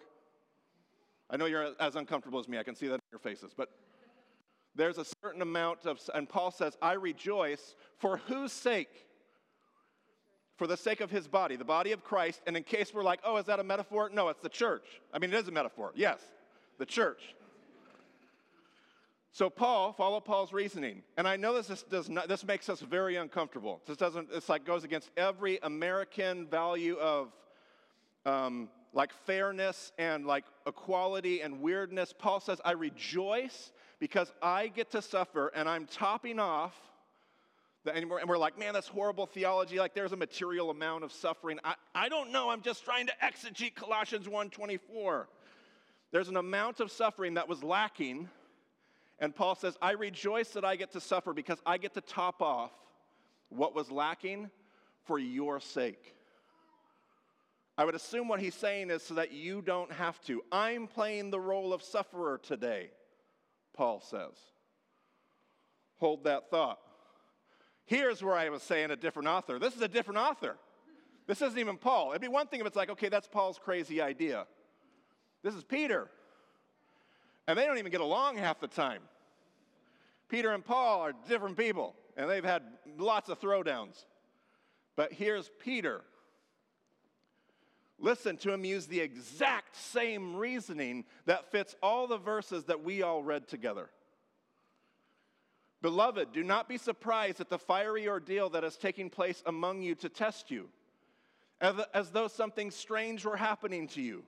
I 1.30 1.36
know 1.36 1.46
you're 1.46 1.72
as 1.80 1.96
uncomfortable 1.96 2.38
as 2.38 2.48
me. 2.48 2.58
I 2.58 2.62
can 2.62 2.74
see 2.74 2.88
that 2.88 2.94
in 2.94 3.00
your 3.10 3.18
faces. 3.18 3.52
But 3.56 3.70
there's 4.74 4.98
a 4.98 5.04
certain 5.22 5.42
amount 5.42 5.86
of, 5.86 5.98
and 6.14 6.28
Paul 6.28 6.50
says, 6.50 6.76
I 6.82 6.92
rejoice 6.92 7.74
for 7.98 8.18
whose 8.18 8.52
sake? 8.52 9.06
For 10.56 10.66
the 10.66 10.76
sake 10.76 11.00
of 11.00 11.10
his 11.10 11.28
body, 11.28 11.56
the 11.56 11.64
body 11.64 11.92
of 11.92 12.02
Christ. 12.02 12.42
And 12.46 12.56
in 12.56 12.64
case 12.64 12.92
we're 12.92 13.04
like, 13.04 13.20
oh, 13.24 13.36
is 13.36 13.46
that 13.46 13.60
a 13.60 13.64
metaphor? 13.64 14.10
No, 14.12 14.28
it's 14.28 14.40
the 14.40 14.48
church. 14.48 14.84
I 15.12 15.18
mean, 15.18 15.32
it 15.32 15.36
is 15.36 15.48
a 15.48 15.52
metaphor. 15.52 15.92
Yes, 15.94 16.20
the 16.78 16.86
church. 16.86 17.34
So 19.32 19.50
Paul, 19.50 19.92
follow 19.92 20.20
Paul's 20.20 20.52
reasoning, 20.52 21.02
and 21.16 21.28
I 21.28 21.36
know 21.36 21.60
this 21.60 21.84
does 21.84 22.08
not, 22.08 22.28
this 22.28 22.44
makes 22.44 22.68
us 22.68 22.80
very 22.80 23.16
uncomfortable. 23.16 23.80
This 23.86 23.96
doesn't. 23.96 24.28
It's 24.32 24.48
like 24.48 24.64
goes 24.64 24.84
against 24.84 25.10
every 25.16 25.58
American 25.62 26.46
value 26.46 26.96
of 26.96 27.32
um, 28.24 28.68
like 28.94 29.12
fairness 29.26 29.92
and 29.98 30.26
like 30.26 30.44
equality 30.66 31.42
and 31.42 31.60
weirdness. 31.60 32.14
Paul 32.18 32.40
says, 32.40 32.60
"I 32.64 32.72
rejoice 32.72 33.72
because 33.98 34.32
I 34.42 34.68
get 34.68 34.90
to 34.92 35.02
suffer, 35.02 35.52
and 35.54 35.68
I'm 35.68 35.86
topping 35.86 36.38
off." 36.38 36.74
The, 37.84 37.94
and, 37.94 38.10
we're, 38.10 38.18
and 38.18 38.28
we're 38.28 38.38
like, 38.38 38.58
man, 38.58 38.74
that's 38.74 38.88
horrible 38.88 39.26
theology. 39.26 39.78
Like, 39.78 39.94
there's 39.94 40.10
a 40.10 40.16
material 40.16 40.70
amount 40.70 41.04
of 41.04 41.12
suffering. 41.12 41.60
I, 41.62 41.74
I 41.94 42.08
don't 42.08 42.32
know. 42.32 42.50
I'm 42.50 42.60
just 42.60 42.84
trying 42.84 43.06
to 43.06 43.12
exegete 43.22 43.76
Colossians 43.76 44.26
1:24. 44.26 45.26
There's 46.10 46.28
an 46.28 46.38
amount 46.38 46.80
of 46.80 46.90
suffering 46.90 47.34
that 47.34 47.46
was 47.46 47.62
lacking 47.62 48.28
and 49.20 49.34
Paul 49.34 49.54
says, 49.54 49.76
I 49.82 49.92
rejoice 49.92 50.50
that 50.50 50.64
I 50.64 50.76
get 50.76 50.92
to 50.92 51.00
suffer 51.00 51.32
because 51.32 51.58
I 51.66 51.78
get 51.78 51.94
to 51.94 52.00
top 52.00 52.40
off 52.40 52.70
what 53.48 53.74
was 53.74 53.90
lacking 53.90 54.50
for 55.04 55.18
your 55.18 55.60
sake. 55.60 56.14
I 57.76 57.84
would 57.84 57.94
assume 57.94 58.28
what 58.28 58.40
he's 58.40 58.54
saying 58.54 58.90
is 58.90 59.02
so 59.02 59.14
that 59.14 59.32
you 59.32 59.62
don't 59.62 59.92
have 59.92 60.20
to. 60.22 60.42
I'm 60.50 60.86
playing 60.86 61.30
the 61.30 61.40
role 61.40 61.72
of 61.72 61.82
sufferer 61.82 62.38
today, 62.38 62.90
Paul 63.72 64.00
says. 64.00 64.34
Hold 65.98 66.24
that 66.24 66.50
thought. 66.50 66.78
Here's 67.86 68.22
where 68.22 68.34
I 68.34 68.48
was 68.50 68.62
saying 68.62 68.90
a 68.90 68.96
different 68.96 69.28
author. 69.28 69.58
This 69.58 69.74
is 69.74 69.82
a 69.82 69.88
different 69.88 70.18
author. 70.18 70.56
This 71.26 71.40
isn't 71.42 71.58
even 71.58 71.76
Paul. 71.76 72.10
It'd 72.10 72.22
be 72.22 72.28
one 72.28 72.46
thing 72.46 72.60
if 72.60 72.66
it's 72.66 72.76
like, 72.76 72.90
okay, 72.90 73.08
that's 73.08 73.28
Paul's 73.28 73.58
crazy 73.58 74.00
idea. 74.00 74.46
This 75.42 75.54
is 75.54 75.64
Peter. 75.64 76.10
And 77.48 77.58
they 77.58 77.64
don't 77.64 77.78
even 77.78 77.90
get 77.90 78.02
along 78.02 78.36
half 78.36 78.60
the 78.60 78.68
time. 78.68 79.00
Peter 80.28 80.52
and 80.52 80.62
Paul 80.62 81.00
are 81.00 81.14
different 81.26 81.56
people, 81.56 81.96
and 82.14 82.28
they've 82.28 82.44
had 82.44 82.62
lots 82.98 83.30
of 83.30 83.40
throwdowns. 83.40 84.04
But 84.96 85.14
here's 85.14 85.50
Peter. 85.58 86.02
Listen 87.98 88.36
to 88.36 88.52
him 88.52 88.66
use 88.66 88.86
the 88.86 89.00
exact 89.00 89.76
same 89.76 90.36
reasoning 90.36 91.06
that 91.24 91.50
fits 91.50 91.74
all 91.82 92.06
the 92.06 92.18
verses 92.18 92.64
that 92.64 92.84
we 92.84 93.00
all 93.00 93.22
read 93.22 93.48
together. 93.48 93.88
Beloved, 95.80 96.32
do 96.32 96.44
not 96.44 96.68
be 96.68 96.76
surprised 96.76 97.40
at 97.40 97.48
the 97.48 97.58
fiery 97.58 98.08
ordeal 98.08 98.50
that 98.50 98.62
is 98.62 98.76
taking 98.76 99.08
place 99.08 99.42
among 99.46 99.80
you 99.80 99.94
to 99.94 100.10
test 100.10 100.50
you, 100.50 100.68
as 101.62 102.10
though 102.10 102.28
something 102.28 102.70
strange 102.70 103.24
were 103.24 103.38
happening 103.38 103.88
to 103.88 104.02
you 104.02 104.22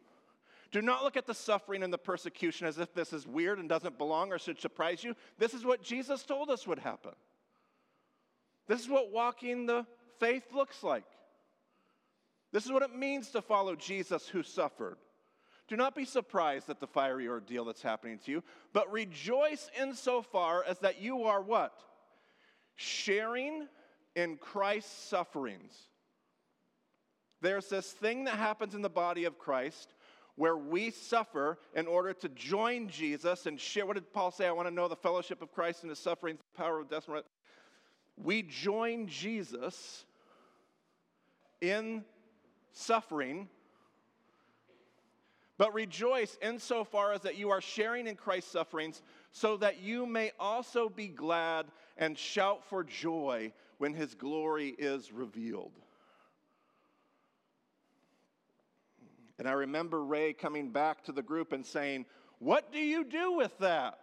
do 0.71 0.81
not 0.81 1.03
look 1.03 1.17
at 1.17 1.27
the 1.27 1.35
suffering 1.35 1.83
and 1.83 1.93
the 1.93 1.99
persecution 1.99 2.67
as 2.67 2.79
if 2.79 2.95
this 2.95 3.13
is 3.13 3.27
weird 3.27 3.59
and 3.59 3.69
doesn't 3.69 3.99
belong 3.99 4.33
or 4.33 4.39
should 4.39 4.61
surprise 4.61 5.03
you. 5.03 5.15
This 5.39 5.53
is 5.53 5.65
what 5.65 5.83
Jesus 5.83 6.23
told 6.23 6.49
us 6.49 6.67
would 6.67 6.79
happen. 6.79 7.13
This 8.69 8.81
is 8.81 8.89
what 8.89 9.11
walking 9.11 9.67
the 9.67 9.85
faith 10.21 10.45
looks 10.55 10.85
like. 10.85 11.05
This 12.53 12.65
is 12.65 12.73
what 12.73 12.83
it 12.83 12.95
means 12.95 13.31
to 13.31 13.43
follow 13.43 13.75
Jesus 13.75 14.29
who 14.29 14.43
suffered. 14.43 14.99
Do 15.67 15.77
not 15.77 15.95
be 15.95 16.05
surprised 16.05 16.69
at 16.71 16.81
the 16.81 16.87
fiery 16.87 17.29
ordeal 17.29 17.65
that's 17.65 17.83
happening 17.83 18.19
to 18.25 18.31
you, 18.31 18.43
but 18.73 18.91
rejoice 18.91 19.71
insofar 19.81 20.65
as 20.69 20.79
that 20.81 21.01
you 21.01 21.25
are 21.25 21.41
what? 21.41 21.81
Sharing 22.77 23.69
in 24.17 24.37
Christ's 24.37 25.09
sufferings. 25.09 25.73
There's 27.41 27.69
this 27.69 27.91
thing 27.91 28.25
that 28.25 28.35
happens 28.35 28.75
in 28.75 28.83
the 28.83 28.91
body 28.91 29.25
of 29.25 29.39
Christ 29.39 29.95
where 30.37 30.57
we 30.57 30.91
suffer 30.91 31.59
in 31.75 31.87
order 31.87 32.13
to 32.15 32.29
join 32.31 32.89
Jesus 32.89 33.47
and 33.47 33.61
share. 33.61 33.87
What 33.87 33.95
did 33.95 34.13
Paul 34.13 34.31
say? 34.31 34.47
I 34.47 34.53
want 34.53 34.69
to 34.69 34.75
know 34.75 34.89
the 34.89 34.97
fellowship 34.97 35.43
of 35.43 35.53
Christ 35.53 35.83
and 35.83 35.91
his 35.91 35.99
suffering, 35.99 36.37
the 36.37 36.63
power 36.63 36.81
of 36.81 36.89
death. 36.89 37.09
We 38.17 38.43
join 38.43 39.07
Jesus 39.07 40.05
in 41.61 42.05
suffering, 42.73 43.49
but 45.59 45.75
rejoice 45.75 46.39
insofar 46.43 47.13
as 47.13 47.23
that 47.23 47.37
you 47.37 47.51
are 47.51 47.61
sharing 47.61 48.07
in 48.07 48.17
Christ's 48.17 48.53
sufferings, 48.53 49.03
so 49.33 49.57
that 49.59 49.81
you 49.81 50.07
may 50.07 50.33
also 50.41 50.89
be 50.89 51.09
glad 51.09 51.67
and 51.97 52.17
shout 52.17 52.65
for 52.65 52.83
joy 52.83 53.53
when 53.79 53.95
his 53.95 54.15
glory 54.15 54.75
is 54.79 55.13
revealed. 55.13 55.73
And 59.41 59.49
I 59.49 59.53
remember 59.53 60.05
Ray 60.05 60.35
coming 60.35 60.69
back 60.69 61.03
to 61.05 61.13
the 61.13 61.23
group 61.23 61.53
and 61.53 61.65
saying, 61.65 62.05
What 62.41 62.71
do 62.75 62.79
you 62.79 63.05
do 63.05 63.33
with 63.33 63.57
that? 63.61 64.01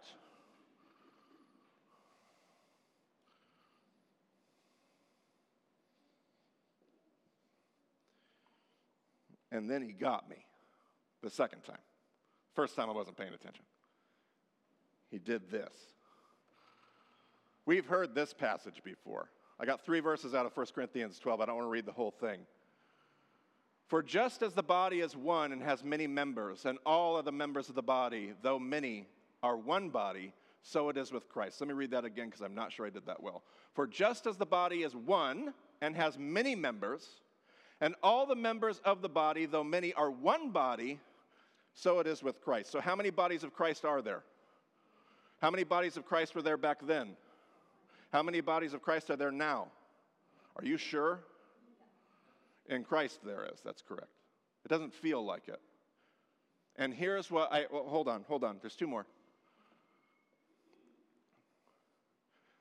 And 9.52 9.70
then 9.70 9.80
he 9.80 9.92
got 9.92 10.28
me 10.28 10.44
the 11.22 11.30
second 11.30 11.62
time. 11.62 11.78
First 12.56 12.74
time 12.74 12.90
I 12.90 12.92
wasn't 12.92 13.16
paying 13.16 13.32
attention. 13.32 13.64
He 15.08 15.20
did 15.20 15.52
this. 15.52 15.72
We've 17.64 17.86
heard 17.86 18.12
this 18.12 18.34
passage 18.34 18.82
before. 18.82 19.30
I 19.60 19.66
got 19.66 19.84
three 19.84 20.00
verses 20.00 20.34
out 20.34 20.46
of 20.46 20.56
1 20.56 20.66
Corinthians 20.74 21.20
12. 21.20 21.40
I 21.40 21.46
don't 21.46 21.54
want 21.54 21.66
to 21.66 21.70
read 21.70 21.86
the 21.86 21.92
whole 21.92 22.10
thing. 22.10 22.40
For 23.88 24.02
just 24.02 24.42
as 24.42 24.52
the 24.52 24.62
body 24.62 25.00
is 25.00 25.16
one 25.16 25.50
and 25.50 25.62
has 25.62 25.82
many 25.82 26.06
members, 26.06 26.66
and 26.66 26.78
all 26.84 27.16
of 27.16 27.24
the 27.24 27.32
members 27.32 27.70
of 27.70 27.74
the 27.74 27.82
body, 27.82 28.34
though 28.42 28.58
many, 28.58 29.06
are 29.42 29.56
one 29.56 29.88
body, 29.88 30.34
so 30.62 30.90
it 30.90 30.98
is 30.98 31.10
with 31.10 31.26
Christ. 31.30 31.60
Let 31.60 31.68
me 31.68 31.74
read 31.74 31.90
that 31.92 32.04
again 32.04 32.26
because 32.26 32.42
I'm 32.42 32.54
not 32.54 32.70
sure 32.70 32.86
I 32.86 32.90
did 32.90 33.06
that 33.06 33.22
well. 33.22 33.42
For 33.72 33.86
just 33.86 34.26
as 34.26 34.36
the 34.36 34.44
body 34.44 34.82
is 34.82 34.94
one 34.94 35.54
and 35.80 35.96
has 35.96 36.18
many 36.18 36.54
members, 36.54 37.08
and 37.80 37.94
all 38.02 38.26
the 38.26 38.36
members 38.36 38.80
of 38.84 39.00
the 39.00 39.08
body, 39.08 39.46
though 39.46 39.64
many, 39.64 39.94
are 39.94 40.10
one 40.10 40.50
body, 40.50 41.00
so 41.72 42.00
it 42.00 42.06
is 42.06 42.22
with 42.22 42.42
Christ. 42.42 42.70
So, 42.70 42.80
how 42.80 42.94
many 42.94 43.08
bodies 43.08 43.42
of 43.42 43.54
Christ 43.54 43.86
are 43.86 44.02
there? 44.02 44.22
How 45.40 45.50
many 45.50 45.64
bodies 45.64 45.96
of 45.96 46.04
Christ 46.04 46.34
were 46.34 46.42
there 46.42 46.56
back 46.58 46.86
then? 46.86 47.16
How 48.12 48.22
many 48.22 48.40
bodies 48.42 48.74
of 48.74 48.82
Christ 48.82 49.08
are 49.10 49.16
there 49.16 49.30
now? 49.30 49.68
Are 50.56 50.64
you 50.64 50.76
sure? 50.76 51.20
In 52.68 52.84
Christ, 52.84 53.20
there 53.24 53.46
is. 53.52 53.60
That's 53.64 53.82
correct. 53.82 54.12
It 54.64 54.68
doesn't 54.68 54.94
feel 54.94 55.24
like 55.24 55.48
it. 55.48 55.60
And 56.76 56.94
here's 56.94 57.30
what 57.30 57.52
I 57.52 57.66
well, 57.70 57.84
hold 57.84 58.08
on, 58.08 58.24
hold 58.28 58.44
on. 58.44 58.58
There's 58.60 58.76
two 58.76 58.86
more. 58.86 59.06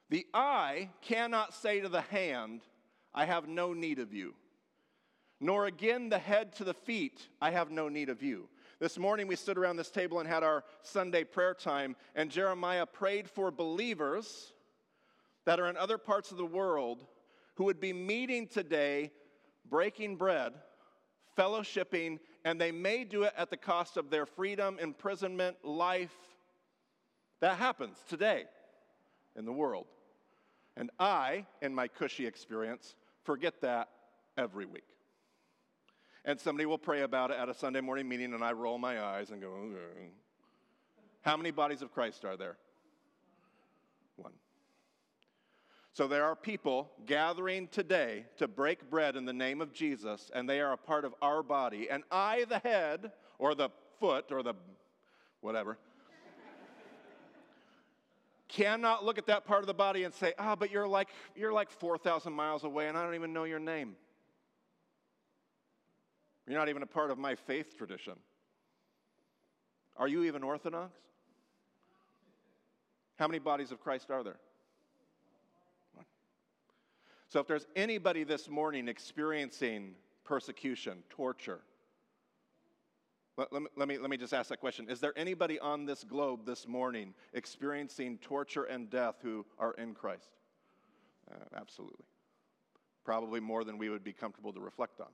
The 0.10 0.26
eye 0.34 0.90
cannot 1.02 1.54
say 1.54 1.82
to 1.82 1.90
the 1.90 2.02
hand, 2.02 2.62
I 3.14 3.26
have 3.26 3.48
no 3.48 3.74
need 3.74 4.00
of 4.00 4.14
you. 4.14 4.34
Nor 5.40 5.68
again 5.68 6.10
the 6.10 6.18
head 6.18 6.56
to 6.56 6.64
the 6.64 6.74
feet, 6.74 7.28
I 7.42 7.52
have 7.52 7.70
no 7.70 7.90
need 7.90 8.10
of 8.10 8.24
you. 8.24 8.48
This 8.80 8.98
morning 8.98 9.28
we 9.28 9.36
stood 9.36 9.58
around 9.58 9.78
this 9.78 9.92
table 9.92 10.20
and 10.20 10.28
had 10.28 10.44
our 10.44 10.64
Sunday 10.82 11.24
prayer 11.24 11.54
time, 11.54 11.96
and 12.16 12.32
Jeremiah 12.32 12.86
prayed 12.86 13.30
for 13.30 13.52
believers 13.52 14.54
that 15.46 15.60
are 15.60 15.70
in 15.70 15.78
other 15.78 15.98
parts 15.98 16.32
of 16.32 16.38
the 16.38 16.46
world 16.46 17.06
who 17.56 17.66
would 17.66 17.80
be 17.80 17.94
meeting 17.94 18.48
today 18.48 19.12
breaking 19.70 20.16
bread, 20.16 20.54
fellowshipping, 21.38 22.20
and 22.44 22.60
they 22.60 22.72
may 22.72 23.04
do 23.04 23.24
it 23.24 23.34
at 23.38 23.50
the 23.50 23.58
cost 23.58 23.98
of 23.98 24.10
their 24.10 24.26
freedom, 24.26 24.78
imprisonment, 24.82 25.58
life. 25.64 26.16
That 27.42 27.58
happens 27.58 27.98
today 28.10 28.46
in 29.36 29.46
the 29.46 29.52
world. 29.52 29.86
And 30.76 30.90
I, 31.00 31.46
in 31.62 31.74
my 31.74 31.88
cushy 31.88 32.26
experience, 32.26 32.96
forget 33.24 33.62
that 33.62 33.90
every 34.38 34.66
week. 34.66 34.84
And 36.26 36.40
somebody 36.40 36.66
will 36.66 36.78
pray 36.78 37.02
about 37.02 37.32
it 37.32 37.38
at 37.38 37.50
a 37.50 37.54
Sunday 37.54 37.82
morning 37.82 38.08
meeting, 38.08 38.34
and 38.34 38.44
I 38.44 38.52
roll 38.52 38.78
my 38.78 39.02
eyes 39.02 39.32
and 39.32 39.42
go, 39.42 39.48
okay. 39.48 40.10
How 41.22 41.38
many 41.38 41.52
bodies 41.52 41.82
of 41.82 41.94
Christ 41.94 42.26
are 42.26 42.38
there? 42.38 42.58
One. 44.18 44.34
So 45.98 46.08
there 46.08 46.26
are 46.26 46.36
people 46.36 46.92
gathering 47.08 47.70
today 47.70 48.26
to 48.38 48.48
break 48.48 48.88
bread 48.88 49.16
in 49.16 49.26
the 49.26 49.34
name 49.34 49.62
of 49.62 49.74
Jesus, 49.74 50.30
and 50.32 50.48
they 50.48 50.62
are 50.62 50.74
a 50.74 50.78
part 50.78 51.06
of 51.06 51.16
our 51.24 51.42
body. 51.42 51.90
And 51.90 52.04
I, 52.12 52.46
the 52.48 52.60
head, 52.60 53.14
or 53.40 53.56
the 53.56 53.70
foot, 54.00 54.32
or 54.32 54.44
the 54.44 54.54
whatever, 55.42 55.80
cannot 58.48 59.06
look 59.06 59.18
at 59.18 59.26
that 59.26 59.46
part 59.46 59.62
of 59.62 59.66
the 59.66 59.74
body 59.74 60.04
and 60.04 60.14
say, 60.14 60.36
ah, 60.38 60.52
oh, 60.52 60.56
but 60.56 60.70
you're 60.70 60.88
like, 60.88 61.08
you're 61.36 61.52
like 61.52 61.72
4,000 61.72 62.32
miles 62.32 62.64
away, 62.64 62.88
and 62.88 62.96
I 62.96 63.04
don't 63.04 63.16
even 63.16 63.34
know 63.34 63.46
your 63.46 63.58
name. 63.58 63.96
You're 66.48 66.60
not 66.60 66.70
even 66.70 66.84
a 66.84 66.88
part 66.88 67.10
of 67.10 67.18
my 67.18 67.34
faith 67.34 67.76
tradition. 67.76 68.14
Are 69.96 70.08
you 70.08 70.26
even 70.26 70.44
Orthodox? 70.44 70.94
How 73.18 73.28
many 73.28 73.40
bodies 73.40 73.72
of 73.72 73.82
Christ 73.82 74.12
are 74.12 74.24
there? 74.24 74.38
So, 77.30 77.42
if 77.42 77.48
there's 77.48 77.68
anybody 77.76 78.24
this 78.24 78.50
morning 78.50 78.88
experiencing 78.88 79.96
persecution, 80.24 81.04
torture, 81.10 81.60
let, 83.38 83.52
let, 83.52 83.62
me, 83.62 83.68
let, 83.76 83.88
me, 83.88 83.98
let 83.98 84.10
me 84.10 84.18
just 84.18 84.34
ask 84.34 84.50
that 84.50 84.60
question. 84.60 84.90
Is 84.90 85.00
there 85.00 85.14
anybody 85.18 85.60
on 85.60 85.86
this 85.86 86.04
globe 86.04 86.46
this 86.46 86.68
morning 86.68 87.14
experiencing 87.34 88.18
torture 88.20 88.64
and 88.64 88.90
death 88.90 89.16
who 89.22 89.46
are 89.60 89.74
in 89.74 89.94
Christ? 89.94 90.30
Uh, 91.30 91.36
absolutely. 91.56 92.06
Probably 93.04 93.40
more 93.40 93.64
than 93.64 93.78
we 93.78 93.90
would 93.90 94.04
be 94.04 94.14
comfortable 94.14 94.54
to 94.54 94.60
reflect 94.60 95.02
on. 95.02 95.08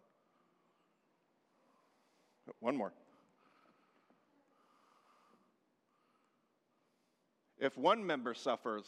One 2.60 2.78
more. 2.78 2.94
If 7.60 7.78
one 7.78 8.06
member 8.06 8.34
suffers, 8.34 8.86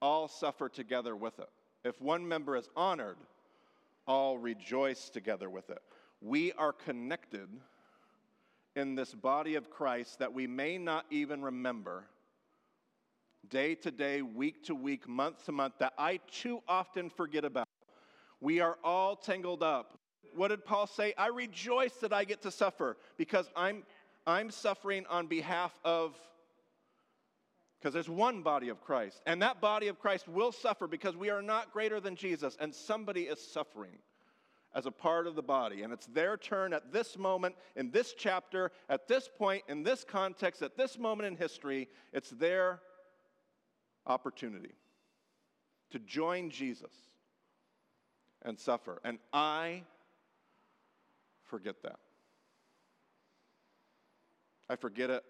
all 0.00 0.26
suffer 0.26 0.68
together 0.68 1.14
with 1.14 1.38
it. 1.38 1.48
If 1.84 2.00
one 2.00 2.26
member 2.26 2.56
is 2.56 2.68
honored, 2.76 3.16
all 4.06 4.38
rejoice 4.38 5.08
together 5.08 5.48
with 5.48 5.70
it. 5.70 5.82
We 6.20 6.52
are 6.52 6.72
connected 6.72 7.48
in 8.76 8.94
this 8.94 9.14
body 9.14 9.54
of 9.54 9.70
Christ 9.70 10.18
that 10.18 10.32
we 10.32 10.46
may 10.46 10.78
not 10.78 11.06
even 11.10 11.42
remember 11.42 12.04
day 13.48 13.74
to 13.74 13.90
day, 13.90 14.22
week 14.22 14.62
to 14.64 14.74
week, 14.74 15.08
month 15.08 15.44
to 15.46 15.52
month, 15.52 15.74
that 15.78 15.94
I 15.98 16.20
too 16.30 16.60
often 16.68 17.08
forget 17.10 17.44
about. 17.44 17.66
We 18.40 18.60
are 18.60 18.78
all 18.84 19.16
tangled 19.16 19.62
up. 19.62 19.98
What 20.34 20.48
did 20.48 20.64
Paul 20.64 20.86
say? 20.86 21.14
I 21.18 21.28
rejoice 21.28 21.94
that 21.94 22.12
I 22.12 22.24
get 22.24 22.42
to 22.42 22.50
suffer 22.50 22.96
because 23.16 23.50
I'm, 23.56 23.82
I'm 24.26 24.50
suffering 24.50 25.04
on 25.08 25.26
behalf 25.26 25.78
of 25.84 26.16
because 27.80 27.94
there's 27.94 28.08
one 28.08 28.42
body 28.42 28.68
of 28.68 28.82
Christ. 28.82 29.22
And 29.26 29.40
that 29.40 29.60
body 29.60 29.88
of 29.88 29.98
Christ 29.98 30.28
will 30.28 30.52
suffer 30.52 30.86
because 30.86 31.16
we 31.16 31.30
are 31.30 31.40
not 31.40 31.72
greater 31.72 31.98
than 31.98 32.14
Jesus, 32.14 32.56
and 32.60 32.74
somebody 32.74 33.22
is 33.22 33.40
suffering 33.40 33.98
as 34.74 34.86
a 34.86 34.90
part 34.90 35.26
of 35.26 35.34
the 35.34 35.42
body. 35.42 35.82
And 35.82 35.92
it's 35.92 36.06
their 36.06 36.36
turn 36.36 36.74
at 36.74 36.92
this 36.92 37.16
moment, 37.16 37.56
in 37.76 37.90
this 37.90 38.14
chapter, 38.16 38.70
at 38.88 39.08
this 39.08 39.28
point, 39.28 39.64
in 39.68 39.82
this 39.82 40.04
context, 40.04 40.62
at 40.62 40.76
this 40.76 40.98
moment 40.98 41.26
in 41.26 41.36
history. 41.36 41.88
It's 42.12 42.30
their 42.30 42.80
opportunity 44.06 44.74
to 45.90 45.98
join 46.00 46.50
Jesus 46.50 46.92
and 48.42 48.58
suffer. 48.58 49.00
And 49.04 49.18
I 49.32 49.84
forget 51.44 51.82
that. 51.82 51.98
I 54.68 54.76
forget 54.76 55.10
it 55.10 55.24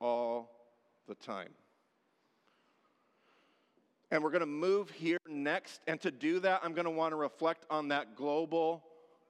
all 0.00 0.50
the 1.08 1.14
time. 1.14 1.48
And 4.14 4.22
we're 4.22 4.30
going 4.30 4.42
to 4.42 4.46
move 4.46 4.90
here 4.90 5.18
next. 5.28 5.80
And 5.88 6.00
to 6.02 6.12
do 6.12 6.38
that, 6.38 6.60
I'm 6.62 6.72
going 6.72 6.84
to 6.84 6.90
want 6.92 7.10
to 7.10 7.16
reflect 7.16 7.66
on 7.68 7.88
that 7.88 8.14
global 8.14 8.84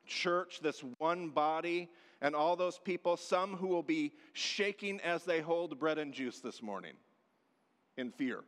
church, 0.07 0.61
this 0.61 0.85
one 0.99 1.31
body, 1.31 1.89
and 2.21 2.37
all 2.37 2.55
those 2.55 2.79
people, 2.79 3.17
some 3.17 3.57
who 3.57 3.67
will 3.67 3.83
be 3.83 4.13
shaking 4.35 5.01
as 5.01 5.25
they 5.25 5.41
hold 5.41 5.79
bread 5.81 5.97
and 5.97 6.13
juice 6.13 6.41
this 6.41 6.63
morning 6.63 6.93
in 7.97 8.11
fear. 8.11 8.41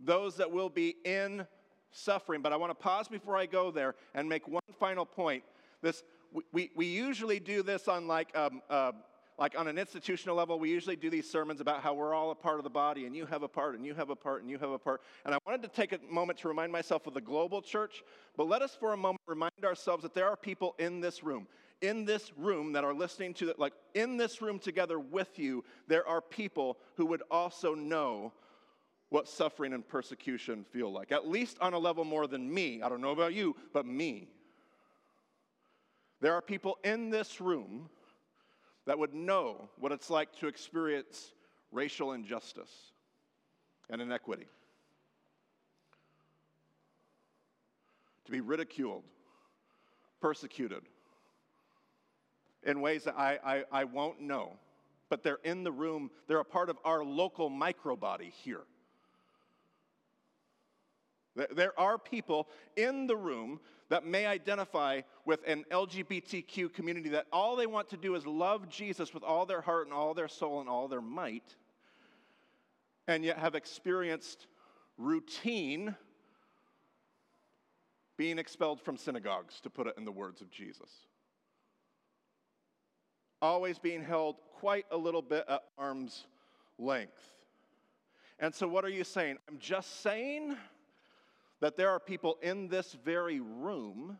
Those 0.00 0.36
that 0.38 0.50
will 0.50 0.68
be 0.68 0.96
in 1.04 1.46
suffering. 1.92 2.42
But 2.42 2.52
I 2.52 2.56
want 2.56 2.70
to 2.70 2.74
pause 2.74 3.06
before 3.06 3.36
I 3.36 3.46
go 3.46 3.70
there 3.70 3.94
and 4.16 4.28
make 4.28 4.48
one 4.48 4.60
final 4.80 5.06
point. 5.06 5.44
This, 5.82 6.02
we, 6.52 6.72
we, 6.74 6.86
usually 6.86 7.38
do 7.38 7.62
this 7.62 7.86
on 7.86 8.08
like 8.08 8.36
um, 8.36 8.60
uh, 8.68 8.90
like 9.38 9.58
on 9.58 9.68
an 9.68 9.78
institutional 9.78 10.36
level, 10.36 10.58
we 10.58 10.70
usually 10.70 10.96
do 10.96 11.08
these 11.08 11.28
sermons 11.28 11.60
about 11.60 11.82
how 11.82 11.94
we're 11.94 12.14
all 12.14 12.30
a 12.30 12.34
part 12.34 12.58
of 12.58 12.64
the 12.64 12.70
body, 12.70 13.06
and 13.06 13.16
you 13.16 13.26
have 13.26 13.42
a 13.42 13.48
part, 13.48 13.74
and 13.74 13.86
you 13.86 13.94
have 13.94 14.10
a 14.10 14.16
part, 14.16 14.42
and 14.42 14.50
you 14.50 14.58
have 14.58 14.70
a 14.70 14.78
part. 14.78 15.00
And 15.24 15.34
I 15.34 15.38
wanted 15.46 15.62
to 15.62 15.68
take 15.68 15.92
a 15.92 15.98
moment 16.10 16.38
to 16.40 16.48
remind 16.48 16.72
myself 16.72 17.06
of 17.06 17.14
the 17.14 17.20
global 17.20 17.62
church, 17.62 18.02
but 18.36 18.48
let 18.48 18.62
us 18.62 18.76
for 18.78 18.92
a 18.92 18.96
moment 18.96 19.20
remind 19.26 19.64
ourselves 19.64 20.02
that 20.02 20.14
there 20.14 20.28
are 20.28 20.36
people 20.36 20.74
in 20.78 21.00
this 21.00 21.22
room, 21.22 21.46
in 21.80 22.04
this 22.04 22.32
room 22.36 22.72
that 22.72 22.84
are 22.84 22.92
listening 22.92 23.32
to 23.34 23.54
like 23.56 23.72
in 23.94 24.16
this 24.16 24.42
room 24.42 24.58
together 24.58 24.98
with 24.98 25.38
you, 25.38 25.64
there 25.88 26.06
are 26.06 26.20
people 26.20 26.76
who 26.96 27.06
would 27.06 27.22
also 27.30 27.74
know 27.74 28.32
what 29.08 29.28
suffering 29.28 29.72
and 29.72 29.86
persecution 29.86 30.64
feel 30.70 30.92
like, 30.92 31.12
at 31.12 31.28
least 31.28 31.58
on 31.60 31.72
a 31.72 31.78
level 31.78 32.04
more 32.04 32.26
than 32.26 32.52
me. 32.52 32.80
I 32.82 32.88
don't 32.88 33.00
know 33.00 33.10
about 33.10 33.34
you, 33.34 33.56
but 33.72 33.84
me. 33.84 34.28
There 36.20 36.34
are 36.34 36.42
people 36.42 36.78
in 36.84 37.10
this 37.10 37.40
room 37.40 37.88
that 38.90 38.98
would 38.98 39.14
know 39.14 39.68
what 39.78 39.92
it's 39.92 40.10
like 40.10 40.34
to 40.34 40.48
experience 40.48 41.30
racial 41.70 42.12
injustice 42.12 42.90
and 43.88 44.02
inequity, 44.02 44.48
to 48.24 48.32
be 48.32 48.40
ridiculed, 48.40 49.04
persecuted 50.20 50.82
in 52.64 52.80
ways 52.80 53.04
that 53.04 53.14
I, 53.16 53.38
I, 53.44 53.64
I 53.70 53.84
won't 53.84 54.20
know, 54.20 54.54
but 55.08 55.22
they're 55.22 55.38
in 55.44 55.62
the 55.62 55.70
room, 55.70 56.10
they're 56.26 56.40
a 56.40 56.44
part 56.44 56.68
of 56.68 56.76
our 56.84 57.04
local 57.04 57.48
microbody 57.48 58.32
here. 58.42 58.62
There 61.36 61.78
are 61.78 61.96
people 61.96 62.48
in 62.74 63.06
the 63.06 63.16
room 63.16 63.60
that 63.90 64.06
may 64.06 64.24
identify 64.24 65.02
with 65.26 65.40
an 65.46 65.64
LGBTQ 65.70 66.72
community 66.72 67.10
that 67.10 67.26
all 67.32 67.56
they 67.56 67.66
want 67.66 67.90
to 67.90 67.96
do 67.96 68.14
is 68.14 68.24
love 68.24 68.68
Jesus 68.68 69.12
with 69.12 69.24
all 69.24 69.44
their 69.44 69.60
heart 69.60 69.86
and 69.86 69.92
all 69.92 70.14
their 70.14 70.28
soul 70.28 70.60
and 70.60 70.68
all 70.68 70.88
their 70.88 71.00
might, 71.02 71.56
and 73.06 73.24
yet 73.24 73.36
have 73.36 73.54
experienced 73.54 74.46
routine 74.96 75.94
being 78.16 78.38
expelled 78.38 78.80
from 78.80 78.96
synagogues, 78.96 79.60
to 79.62 79.70
put 79.70 79.86
it 79.86 79.94
in 79.96 80.04
the 80.04 80.12
words 80.12 80.40
of 80.40 80.50
Jesus. 80.50 80.90
Always 83.42 83.78
being 83.78 84.04
held 84.04 84.36
quite 84.58 84.84
a 84.90 84.96
little 84.96 85.22
bit 85.22 85.46
at 85.48 85.62
arm's 85.78 86.26
length. 86.78 87.18
And 88.38 88.54
so, 88.54 88.68
what 88.68 88.84
are 88.84 88.90
you 88.90 89.04
saying? 89.04 89.38
I'm 89.48 89.58
just 89.58 90.02
saying 90.02 90.54
that 91.60 91.76
there 91.76 91.90
are 91.90 92.00
people 92.00 92.38
in 92.42 92.68
this 92.68 92.96
very 93.04 93.40
room. 93.40 94.18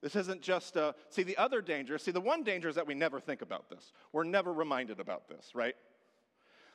This 0.00 0.14
isn't 0.14 0.42
just 0.42 0.76
a, 0.76 0.94
see, 1.08 1.22
the 1.22 1.36
other 1.38 1.60
danger, 1.60 1.98
see, 1.98 2.10
the 2.10 2.20
one 2.20 2.44
danger 2.44 2.68
is 2.68 2.76
that 2.76 2.86
we 2.86 2.94
never 2.94 3.18
think 3.18 3.42
about 3.42 3.68
this. 3.68 3.92
We're 4.12 4.24
never 4.24 4.52
reminded 4.52 5.00
about 5.00 5.28
this, 5.28 5.50
right? 5.54 5.74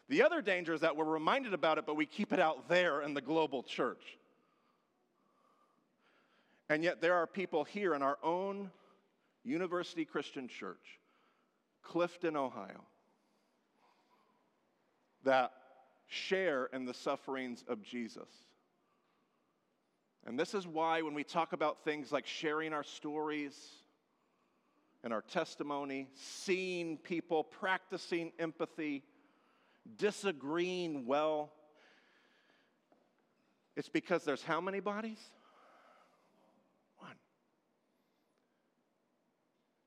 The 0.10 0.24
other 0.24 0.42
danger 0.42 0.74
is 0.74 0.82
that 0.82 0.98
we're 0.98 1.06
reminded 1.06 1.54
about 1.54 1.78
it, 1.78 1.86
but 1.86 1.96
we 1.96 2.06
keep 2.06 2.34
it 2.34 2.40
out 2.40 2.68
there 2.68 3.02
in 3.02 3.14
the 3.14 3.22
global 3.22 3.64
church. 3.64 4.18
And 6.70 6.84
yet, 6.84 7.02
there 7.02 7.16
are 7.16 7.28
people 7.28 7.64
here 7.64 7.94
in 7.94 8.02
our 8.02 8.18
own 8.24 8.72
University 9.44 10.06
Christian 10.06 10.48
Church, 10.48 11.00
Clifton, 11.82 12.36
Ohio, 12.36 12.84
that 15.24 15.52
share 16.08 16.66
in 16.74 16.86
the 16.86 16.94
sufferings 16.94 17.64
of 17.68 17.82
Jesus 17.82 18.30
and 20.26 20.40
this 20.40 20.54
is 20.54 20.66
why, 20.66 21.02
when 21.02 21.14
we 21.14 21.24
talk 21.24 21.54
about 21.54 21.84
things 21.84 22.12
like 22.12 22.26
sharing 22.26 22.72
our 22.72 22.84
stories 22.84 23.56
and 25.04 25.12
our 25.12 25.22
testimony, 25.22 26.08
seeing 26.16 26.98
people, 26.98 27.44
practicing 27.44 28.32
empathy, 28.40 29.04
disagreeing 29.98 31.06
well, 31.06 31.52
it's 33.76 33.90
because 33.90 34.24
there's 34.24 34.44
how 34.44 34.62
many 34.62 34.80
bodies? 34.80 35.20
One. 37.00 37.18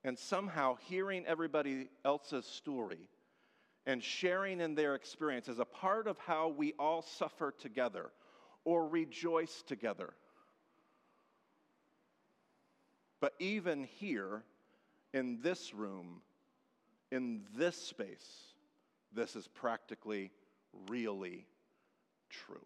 And 0.03 0.19
somehow 0.19 0.75
hearing 0.87 1.25
everybody 1.25 1.89
else's 2.05 2.45
story 2.45 3.09
and 3.87 4.03
sharing 4.03 4.61
in 4.61 4.75
their 4.75 4.93
experience 4.93 5.47
is 5.47 5.57
a 5.57 5.65
part 5.65 6.07
of 6.07 6.19
how 6.19 6.49
we 6.49 6.73
all 6.77 7.01
suffer 7.01 7.51
together 7.57 8.11
or 8.65 8.87
rejoice 8.87 9.63
together. 9.65 10.13
But 13.19 13.33
even 13.39 13.83
here, 13.83 14.43
in 15.13 15.39
this 15.41 15.73
room, 15.73 16.21
in 17.11 17.41
this 17.55 17.75
space, 17.75 18.53
this 19.13 19.35
is 19.35 19.47
practically, 19.47 20.31
really 20.87 21.45
true. 22.29 22.65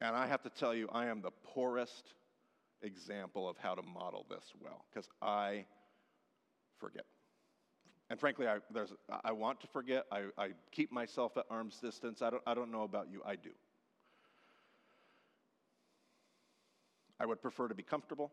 And 0.00 0.16
I 0.16 0.26
have 0.26 0.42
to 0.42 0.50
tell 0.50 0.74
you, 0.74 0.88
I 0.92 1.06
am 1.06 1.22
the 1.22 1.30
poorest 1.42 2.14
example 2.82 3.48
of 3.48 3.56
how 3.58 3.74
to 3.74 3.82
model 3.82 4.26
this 4.28 4.52
well, 4.60 4.84
because 4.90 5.08
I 5.22 5.64
forget. 6.78 7.04
And 8.10 8.20
frankly, 8.20 8.46
I, 8.46 8.58
I 9.24 9.32
want 9.32 9.60
to 9.60 9.66
forget. 9.68 10.06
I, 10.12 10.24
I 10.38 10.50
keep 10.70 10.92
myself 10.92 11.36
at 11.36 11.44
arm's 11.50 11.78
distance. 11.78 12.22
I 12.22 12.30
don't, 12.30 12.42
I 12.46 12.54
don't 12.54 12.70
know 12.70 12.82
about 12.82 13.08
you, 13.10 13.22
I 13.24 13.36
do. 13.36 13.50
I 17.18 17.26
would 17.26 17.40
prefer 17.40 17.68
to 17.68 17.74
be 17.74 17.82
comfortable. 17.82 18.32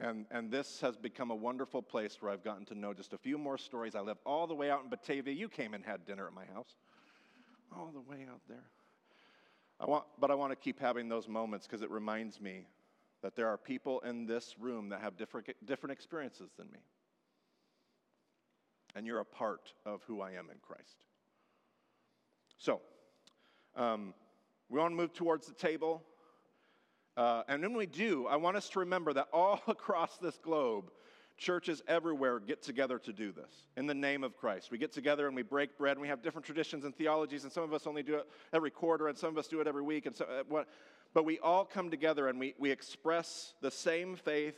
And, 0.00 0.26
and 0.30 0.50
this 0.50 0.80
has 0.80 0.96
become 0.96 1.30
a 1.30 1.34
wonderful 1.34 1.82
place 1.82 2.18
where 2.20 2.30
I've 2.30 2.44
gotten 2.44 2.64
to 2.66 2.74
know 2.74 2.94
just 2.94 3.12
a 3.12 3.18
few 3.18 3.36
more 3.36 3.58
stories. 3.58 3.96
I 3.96 4.00
live 4.00 4.18
all 4.24 4.46
the 4.46 4.54
way 4.54 4.70
out 4.70 4.84
in 4.84 4.90
Batavia. 4.90 5.34
You 5.34 5.48
came 5.48 5.74
and 5.74 5.84
had 5.84 6.04
dinner 6.04 6.26
at 6.26 6.32
my 6.32 6.44
house, 6.54 6.76
all 7.76 7.90
the 7.92 8.00
way 8.00 8.24
out 8.30 8.40
there. 8.48 8.64
I 9.80 9.86
want, 9.86 10.04
but 10.20 10.30
I 10.30 10.34
want 10.34 10.52
to 10.52 10.56
keep 10.56 10.80
having 10.80 11.08
those 11.08 11.26
moments 11.28 11.66
because 11.66 11.82
it 11.82 11.90
reminds 11.90 12.40
me 12.40 12.66
that 13.22 13.34
there 13.34 13.48
are 13.48 13.56
people 13.56 14.00
in 14.00 14.26
this 14.26 14.54
room 14.60 14.88
that 14.90 15.00
have 15.00 15.16
different, 15.16 15.48
different 15.64 15.92
experiences 15.92 16.50
than 16.56 16.70
me. 16.70 16.78
And 18.94 19.06
you're 19.06 19.20
a 19.20 19.24
part 19.24 19.72
of 19.84 20.02
who 20.04 20.20
I 20.20 20.30
am 20.30 20.48
in 20.50 20.58
Christ. 20.62 21.02
So, 22.56 22.80
um, 23.76 24.14
we 24.68 24.78
want 24.78 24.92
to 24.92 24.96
move 24.96 25.12
towards 25.12 25.46
the 25.46 25.54
table. 25.54 26.02
Uh, 27.16 27.42
and 27.48 27.62
when 27.62 27.74
we 27.74 27.86
do, 27.86 28.26
I 28.26 28.36
want 28.36 28.56
us 28.56 28.68
to 28.70 28.80
remember 28.80 29.12
that 29.14 29.28
all 29.32 29.60
across 29.68 30.18
this 30.18 30.38
globe, 30.38 30.90
churches 31.36 31.82
everywhere 31.86 32.40
get 32.40 32.62
together 32.62 32.98
to 32.98 33.12
do 33.12 33.32
this 33.32 33.66
in 33.76 33.86
the 33.86 33.94
name 33.94 34.24
of 34.24 34.36
Christ. 34.36 34.70
We 34.70 34.78
get 34.78 34.92
together 34.92 35.26
and 35.26 35.36
we 35.36 35.42
break 35.42 35.78
bread, 35.78 35.92
and 35.92 36.00
we 36.02 36.08
have 36.08 36.22
different 36.22 36.44
traditions 36.44 36.84
and 36.84 36.94
theologies, 36.94 37.44
and 37.44 37.52
some 37.52 37.62
of 37.62 37.72
us 37.72 37.86
only 37.86 38.02
do 38.02 38.16
it 38.16 38.26
every 38.52 38.70
quarter, 38.70 39.08
and 39.08 39.16
some 39.16 39.30
of 39.30 39.38
us 39.38 39.46
do 39.46 39.60
it 39.60 39.66
every 39.66 39.82
week. 39.82 40.06
And 40.06 40.14
so, 40.14 40.24
uh, 40.24 40.42
what, 40.48 40.68
but 41.14 41.24
we 41.24 41.38
all 41.38 41.64
come 41.64 41.90
together 41.90 42.28
and 42.28 42.38
we, 42.38 42.54
we 42.58 42.70
express 42.70 43.54
the 43.62 43.70
same 43.70 44.16
faith, 44.16 44.56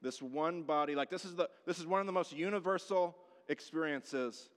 this 0.00 0.22
one 0.22 0.62
body. 0.62 0.94
Like 0.94 1.10
this 1.10 1.24
is, 1.24 1.34
the, 1.34 1.50
this 1.66 1.78
is 1.78 1.86
one 1.86 2.00
of 2.00 2.06
the 2.06 2.12
most 2.12 2.32
universal 2.32 3.16
experiences 3.48 4.48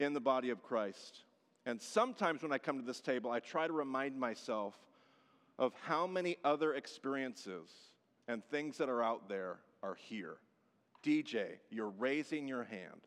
in 0.00 0.14
the 0.14 0.20
body 0.20 0.50
of 0.50 0.62
Christ. 0.62 1.24
And 1.64 1.80
sometimes 1.80 2.42
when 2.42 2.52
I 2.52 2.58
come 2.58 2.78
to 2.78 2.84
this 2.84 3.00
table, 3.00 3.30
I 3.30 3.40
try 3.40 3.66
to 3.66 3.72
remind 3.72 4.18
myself 4.18 4.74
of 5.58 5.72
how 5.82 6.06
many 6.06 6.36
other 6.44 6.74
experiences 6.74 7.70
and 8.26 8.44
things 8.46 8.78
that 8.78 8.88
are 8.88 9.02
out 9.02 9.28
there 9.28 9.58
are 9.82 9.94
here. 9.94 10.36
DJ, 11.04 11.58
you're 11.70 11.92
raising 11.98 12.48
your 12.48 12.64
hand. 12.64 13.00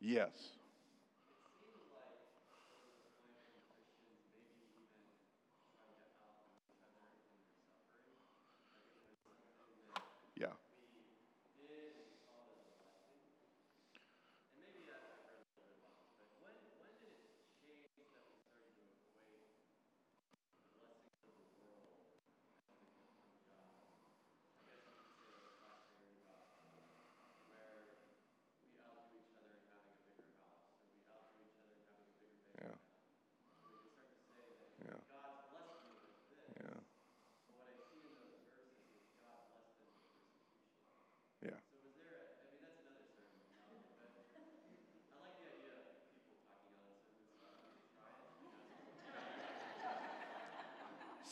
Yes. 0.00 0.30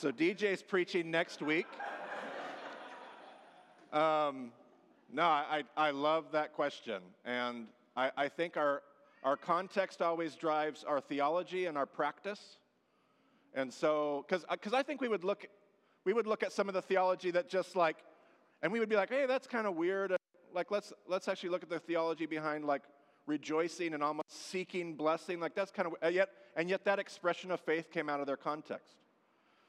So 0.05 0.13
DJ's 0.13 0.63
preaching 0.63 1.11
next 1.11 1.41
week. 1.41 1.67
Um, 3.91 4.53
no, 5.11 5.23
I, 5.23 5.63
I 5.79 5.93
love 5.93 6.27
that 6.33 6.53
question. 6.53 7.01
And 7.25 7.69
I, 7.97 8.11
I 8.15 8.29
think 8.29 8.59
our, 8.59 8.83
our 9.23 9.39
context 9.39 10.03
always 10.03 10.35
drives 10.35 10.85
our 10.85 11.01
theology 11.01 11.65
and 11.65 11.79
our 11.79 11.87
practice. 11.87 12.59
And 13.55 13.73
so, 13.73 14.27
because 14.29 14.75
I 14.75 14.83
think 14.83 15.01
we 15.01 15.09
would 15.09 15.25
look, 15.25 15.47
we 16.05 16.13
would 16.13 16.27
look 16.27 16.43
at 16.43 16.53
some 16.53 16.69
of 16.69 16.75
the 16.75 16.83
theology 16.83 17.31
that 17.31 17.49
just 17.49 17.75
like, 17.75 17.97
and 18.61 18.71
we 18.71 18.81
would 18.81 18.91
be 18.91 18.97
like, 18.97 19.09
hey, 19.09 19.25
that's 19.25 19.47
kind 19.47 19.67
of 19.67 19.75
weird. 19.75 20.15
Like, 20.53 20.71
let's, 20.71 20.93
let's 21.09 21.29
actually 21.29 21.49
look 21.49 21.63
at 21.63 21.71
the 21.71 21.79
theology 21.79 22.27
behind 22.27 22.67
like 22.67 22.83
rejoicing 23.27 23.95
and 23.95 24.03
almost 24.03 24.51
seeking 24.51 24.97
blessing. 24.97 25.41
Like, 25.41 25.55
that's 25.55 25.71
kind 25.71 25.87
of, 25.87 25.95
and 26.03 26.15
yet, 26.15 26.29
and 26.57 26.69
yet 26.69 26.85
that 26.85 26.99
expression 26.99 27.51
of 27.51 27.59
faith 27.61 27.91
came 27.91 28.11
out 28.11 28.21
of 28.21 28.27
their 28.27 28.37
context. 28.37 28.99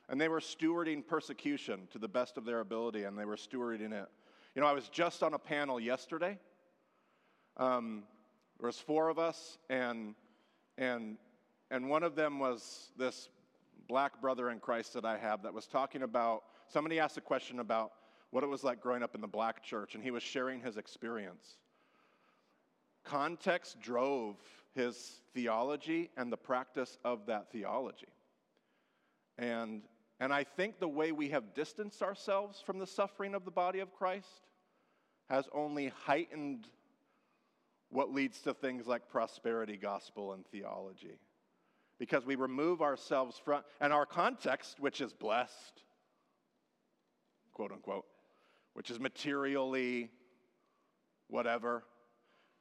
And 0.09 0.21
they 0.21 0.27
were 0.27 0.39
stewarding 0.39 1.05
persecution 1.05 1.87
to 1.91 1.97
the 1.97 2.07
best 2.07 2.37
of 2.37 2.45
their 2.45 2.59
ability, 2.59 3.03
and 3.03 3.17
they 3.17 3.25
were 3.25 3.35
stewarding 3.35 3.91
it. 3.91 4.07
You 4.53 4.61
know, 4.61 4.67
I 4.67 4.73
was 4.73 4.87
just 4.89 5.23
on 5.23 5.33
a 5.33 5.39
panel 5.39 5.79
yesterday. 5.79 6.37
Um, 7.57 8.03
there 8.59 8.67
was 8.67 8.77
four 8.77 9.09
of 9.09 9.17
us, 9.17 9.57
and, 9.69 10.15
and, 10.77 11.17
and 11.71 11.89
one 11.89 12.03
of 12.03 12.15
them 12.15 12.39
was 12.39 12.91
this 12.97 13.29
black 13.87 14.21
brother 14.21 14.49
in 14.49 14.59
Christ 14.59 14.93
that 14.93 15.05
I 15.05 15.17
have 15.17 15.43
that 15.43 15.53
was 15.53 15.67
talking 15.67 16.03
about, 16.03 16.43
somebody 16.67 16.99
asked 16.99 17.17
a 17.17 17.21
question 17.21 17.59
about 17.59 17.91
what 18.31 18.43
it 18.43 18.47
was 18.47 18.63
like 18.63 18.81
growing 18.81 19.03
up 19.03 19.15
in 19.15 19.21
the 19.21 19.27
black 19.27 19.63
church, 19.63 19.95
and 19.95 20.03
he 20.03 20.11
was 20.11 20.23
sharing 20.23 20.61
his 20.61 20.77
experience. 20.77 21.57
Context 23.03 23.79
drove 23.79 24.37
his 24.73 25.21
theology 25.33 26.09
and 26.17 26.31
the 26.31 26.37
practice 26.37 26.97
of 27.05 27.25
that 27.27 27.51
theology. 27.51 28.07
And, 29.37 29.81
and 30.20 30.34
I 30.34 30.43
think 30.43 30.80
the 30.80 30.88
way 30.88 31.11
we 31.11 31.30
have 31.30 31.53
distanced 31.53 32.01
ourselves 32.01 32.61
from 32.66 32.80
the 32.80 32.88
suffering 32.88 33.36
of 33.36 33.45
the 33.45 33.51
body 33.51 33.80
of 33.80 33.93
Christ 33.93 34.47
has 35.30 35.47
only 35.53 35.88
heightened 36.05 36.68
what 37.89 38.13
leads 38.13 38.41
to 38.41 38.53
things 38.53 38.88
like 38.88 39.09
prosperity 39.09 39.78
gospel 39.78 40.34
and 40.34 40.45
theology. 40.47 41.20
Because 41.97 42.26
we 42.26 42.36
remove 42.36 42.82
ourselves 42.82 43.39
from, 43.43 43.61
and 43.80 43.93
our 43.93 44.05
context, 44.05 44.80
which 44.80 45.01
is 45.01 45.13
blessed, 45.13 45.84
quote 47.53 47.72
unquote, 47.72 48.05
which 48.74 48.91
is 48.91 48.99
materially 48.99 50.09
whatever, 51.28 51.84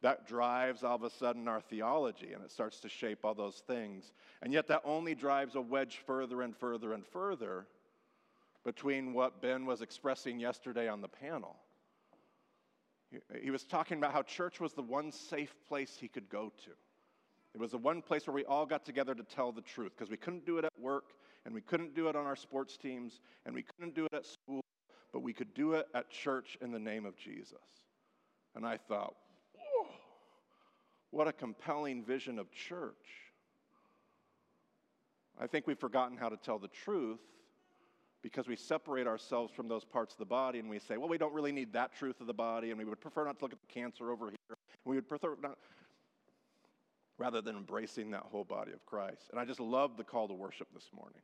that 0.05 0.27
drives 0.27 0.85
all 0.85 0.97
of 0.97 1.03
a 1.03 1.09
sudden 1.09 1.49
our 1.49 1.63
theology 1.63 2.35
and 2.35 2.45
it 2.45 2.51
starts 2.51 2.79
to 2.79 2.91
shape 2.91 3.25
all 3.25 3.35
those 3.35 3.63
things. 3.67 4.13
And 4.43 4.53
yet 4.53 4.69
that 4.69 4.83
only 4.85 5.15
drives 5.15 5.55
a 5.55 5.63
wedge 5.63 6.03
further 6.07 6.43
and 6.43 6.55
further 6.55 6.93
and 6.93 7.07
further 7.07 7.67
between 8.67 9.15
what 9.15 9.41
Ben 9.41 9.65
was 9.65 9.81
expressing 9.81 10.39
yesterday 10.39 10.89
on 10.89 11.01
the 11.01 11.09
panel. 11.09 11.57
He, 13.41 13.51
was 13.51 13.65
talking 13.65 13.97
about 13.97 14.13
how 14.13 14.21
church 14.21 14.61
was 14.61 14.75
the 14.75 14.83
one 14.83 15.11
safe 15.11 15.55
place 15.67 15.97
he 15.99 16.09
could 16.09 16.29
go 16.29 16.53
to. 16.65 16.71
It 17.55 17.61
was 17.61 17.71
the 17.71 17.79
one 17.79 18.03
place 18.03 18.27
where 18.27 18.35
we 18.35 18.45
all 18.45 18.67
got 18.67 18.85
together 18.85 19.15
to 19.15 19.23
tell 19.23 19.53
the 19.53 19.63
truth 19.63 19.93
because 19.97 20.11
we 20.11 20.19
couldn't 20.19 20.45
do 20.45 20.59
it 20.59 20.67
at 20.67 20.79
work 20.79 21.15
and 21.47 21.55
we 21.55 21.63
couldn't 21.63 21.95
do 21.95 22.09
it 22.09 22.17
on 22.17 22.27
our 22.27 22.37
sports 22.37 22.77
teams 22.77 23.21
and 23.47 23.55
we 23.55 23.63
couldn't 23.63 23.95
do 23.95 24.05
it 24.05 24.13
at 24.13 24.27
school 24.27 24.61
but 25.15 25.23
we 25.23 25.33
could 25.33 25.55
do 25.55 25.73
it 25.73 25.87
at 25.95 26.11
church 26.11 26.59
in 26.61 26.73
the 26.73 26.79
name 26.79 27.07
of 27.07 27.17
Jesus. 27.17 27.57
And 28.55 28.67
I 28.67 28.77
thought, 28.77 29.15
what 31.15 31.29
a 31.29 31.33
compelling 31.33 32.03
vision 32.03 32.39
of 32.41 32.51
church. 32.51 32.93
I 35.41 35.47
think 35.47 35.67
we've 35.67 35.79
forgotten 35.79 36.17
how 36.17 36.29
to 36.29 36.37
tell 36.37 36.59
the 36.59 36.69
truth 36.69 37.21
because 38.23 38.49
we 38.49 38.57
separate 38.57 39.07
ourselves 39.07 39.53
from 39.55 39.69
those 39.69 39.85
parts 39.85 40.15
of 40.15 40.19
the 40.19 40.25
body 40.25 40.59
and 40.59 40.69
we 40.69 40.79
say, 40.81 40.97
well, 40.97 41.09
we 41.09 41.19
don't 41.19 41.33
really 41.33 41.53
need 41.53 41.73
that 41.75 41.95
truth 41.97 42.21
of 42.21 42.27
the 42.27 42.35
body, 42.35 42.71
and 42.71 42.79
we 42.79 42.85
would 42.85 43.01
prefer 43.01 43.25
not 43.25 43.39
to 43.39 43.45
look 43.45 43.53
at 43.53 43.61
the 43.61 43.81
cancer 43.81 44.11
over 44.11 44.31
here. 44.31 44.57
We 44.85 44.97
would 44.97 45.09
prefer 45.09 45.37
not, 45.41 45.59
rather 47.19 47.41
than 47.41 47.57
embracing 47.57 48.11
that 48.11 48.23
whole 48.23 48.45
body 48.45 48.73
of 48.73 48.85
Christ. 48.85 49.29
And 49.31 49.39
I 49.39 49.45
just 49.45 49.61
love 49.61 49.97
the 49.97 50.05
call 50.05 50.27
to 50.29 50.35
worship 50.35 50.69
this 50.75 50.89
morning. 50.95 51.21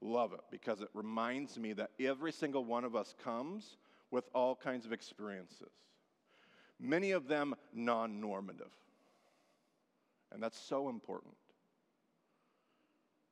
Love 0.00 0.32
it 0.32 0.42
because 0.50 0.80
it 0.80 0.88
reminds 0.94 1.58
me 1.58 1.72
that 1.72 1.90
every 1.98 2.30
single 2.30 2.64
one 2.64 2.84
of 2.84 2.94
us 2.94 3.14
comes 3.24 3.78
with 4.10 4.24
all 4.34 4.54
kinds 4.54 4.86
of 4.86 4.92
experiences, 4.92 5.72
many 6.80 7.12
of 7.12 7.28
them 7.28 7.54
non 7.72 8.20
normative. 8.20 8.72
And 10.32 10.42
that's 10.42 10.58
so 10.58 10.88
important. 10.88 11.34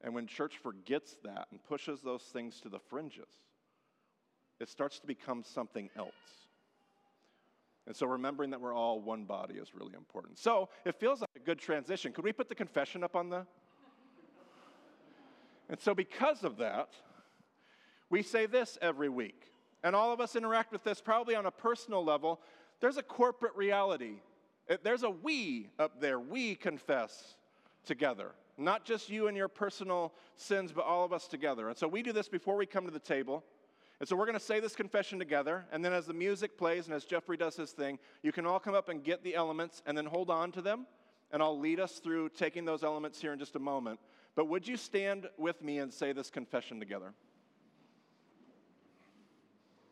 And 0.03 0.15
when 0.15 0.27
church 0.27 0.59
forgets 0.63 1.17
that 1.25 1.49
and 1.51 1.63
pushes 1.65 2.01
those 2.03 2.23
things 2.23 2.61
to 2.61 2.69
the 2.69 2.79
fringes, 2.79 3.29
it 4.61 4.69
starts 4.69 4.99
to 5.01 5.07
become 5.07 5.43
something 5.43 5.91
else. 5.97 6.13
And 7.87 7.95
so 7.95 8.07
remembering 8.07 8.51
that 8.51 8.61
we're 8.61 8.75
all 8.75 9.01
one 9.01 9.25
body 9.25 9.55
is 9.55 9.75
really 9.75 9.95
important. 9.95 10.39
So 10.39 10.69
it 10.85 10.95
feels 10.95 11.21
like 11.21 11.31
a 11.37 11.41
good 11.41 11.59
transition. 11.59 12.13
Could 12.13 12.25
we 12.25 12.33
put 12.33 12.49
the 12.49 12.55
confession 12.55 13.03
up 13.05 13.17
on 13.17 13.29
the 13.29 13.47
and 15.69 15.81
so, 15.81 15.95
because 15.95 16.45
of 16.45 16.59
that, 16.59 16.91
we 18.11 18.23
say 18.23 18.47
this 18.47 18.77
every 18.83 19.09
week. 19.09 19.51
And 19.83 19.95
all 19.97 20.13
of 20.13 20.21
us 20.21 20.37
interact 20.37 20.73
with 20.73 20.85
this 20.85 21.01
probably 21.01 21.35
on 21.35 21.47
a 21.47 21.51
personal 21.51 22.05
level. 22.05 22.41
There's 22.81 22.97
a 22.97 23.03
corporate 23.03 23.55
reality. 23.57 24.17
There's 24.83 25.03
a 25.03 25.11
we 25.11 25.69
up 25.79 26.01
there. 26.01 26.19
We 26.19 26.55
confess 26.55 27.35
together. 27.85 28.33
Not 28.57 28.85
just 28.85 29.11
you 29.11 29.27
and 29.27 29.37
your 29.37 29.49
personal 29.49 30.13
sins, 30.37 30.73
but 30.73 30.85
all 30.85 31.05
of 31.05 31.13
us 31.13 31.27
together. 31.27 31.69
And 31.69 31.77
so 31.77 31.89
we 31.89 32.03
do 32.03 32.13
this 32.13 32.29
before 32.29 32.57
we 32.57 32.67
come 32.67 32.85
to 32.85 32.91
the 32.93 32.99
table. 32.99 33.45
And 34.01 34.09
so 34.09 34.17
we're 34.17 34.27
going 34.27 34.39
to 34.39 34.45
say 34.45 34.61
this 34.61 34.75
confession 34.75 35.19
together. 35.19 35.67
And 35.73 35.85
then 35.85 35.93
as 35.93 36.07
the 36.07 36.15
music 36.15 36.57
plays 36.57 36.87
and 36.87 36.95
as 36.95 37.05
Jeffrey 37.05 37.37
does 37.37 37.57
his 37.57 37.73
thing, 37.73 37.99
you 38.23 38.33
can 38.33 38.47
all 38.47 38.59
come 38.59 38.75
up 38.75 38.89
and 38.89 39.03
get 39.03 39.23
the 39.23 39.35
elements 39.35 39.83
and 39.87 39.97
then 39.97 40.07
hold 40.07 40.31
on 40.31 40.53
to 40.53 40.63
them. 40.63 40.87
And 41.33 41.43
I'll 41.43 41.59
lead 41.59 41.81
us 41.81 41.99
through 41.99 42.29
taking 42.31 42.65
those 42.65 42.85
elements 42.85 43.21
here 43.21 43.33
in 43.33 43.39
just 43.39 43.57
a 43.57 43.61
moment. 43.61 43.99
But 44.37 44.49
would 44.49 44.67
you 44.67 44.77
stand 44.77 45.29
with 45.37 45.63
me 45.63 45.79
and 45.79 45.93
say 45.93 46.13
this 46.13 46.31
confession 46.31 46.79
together? 46.79 47.13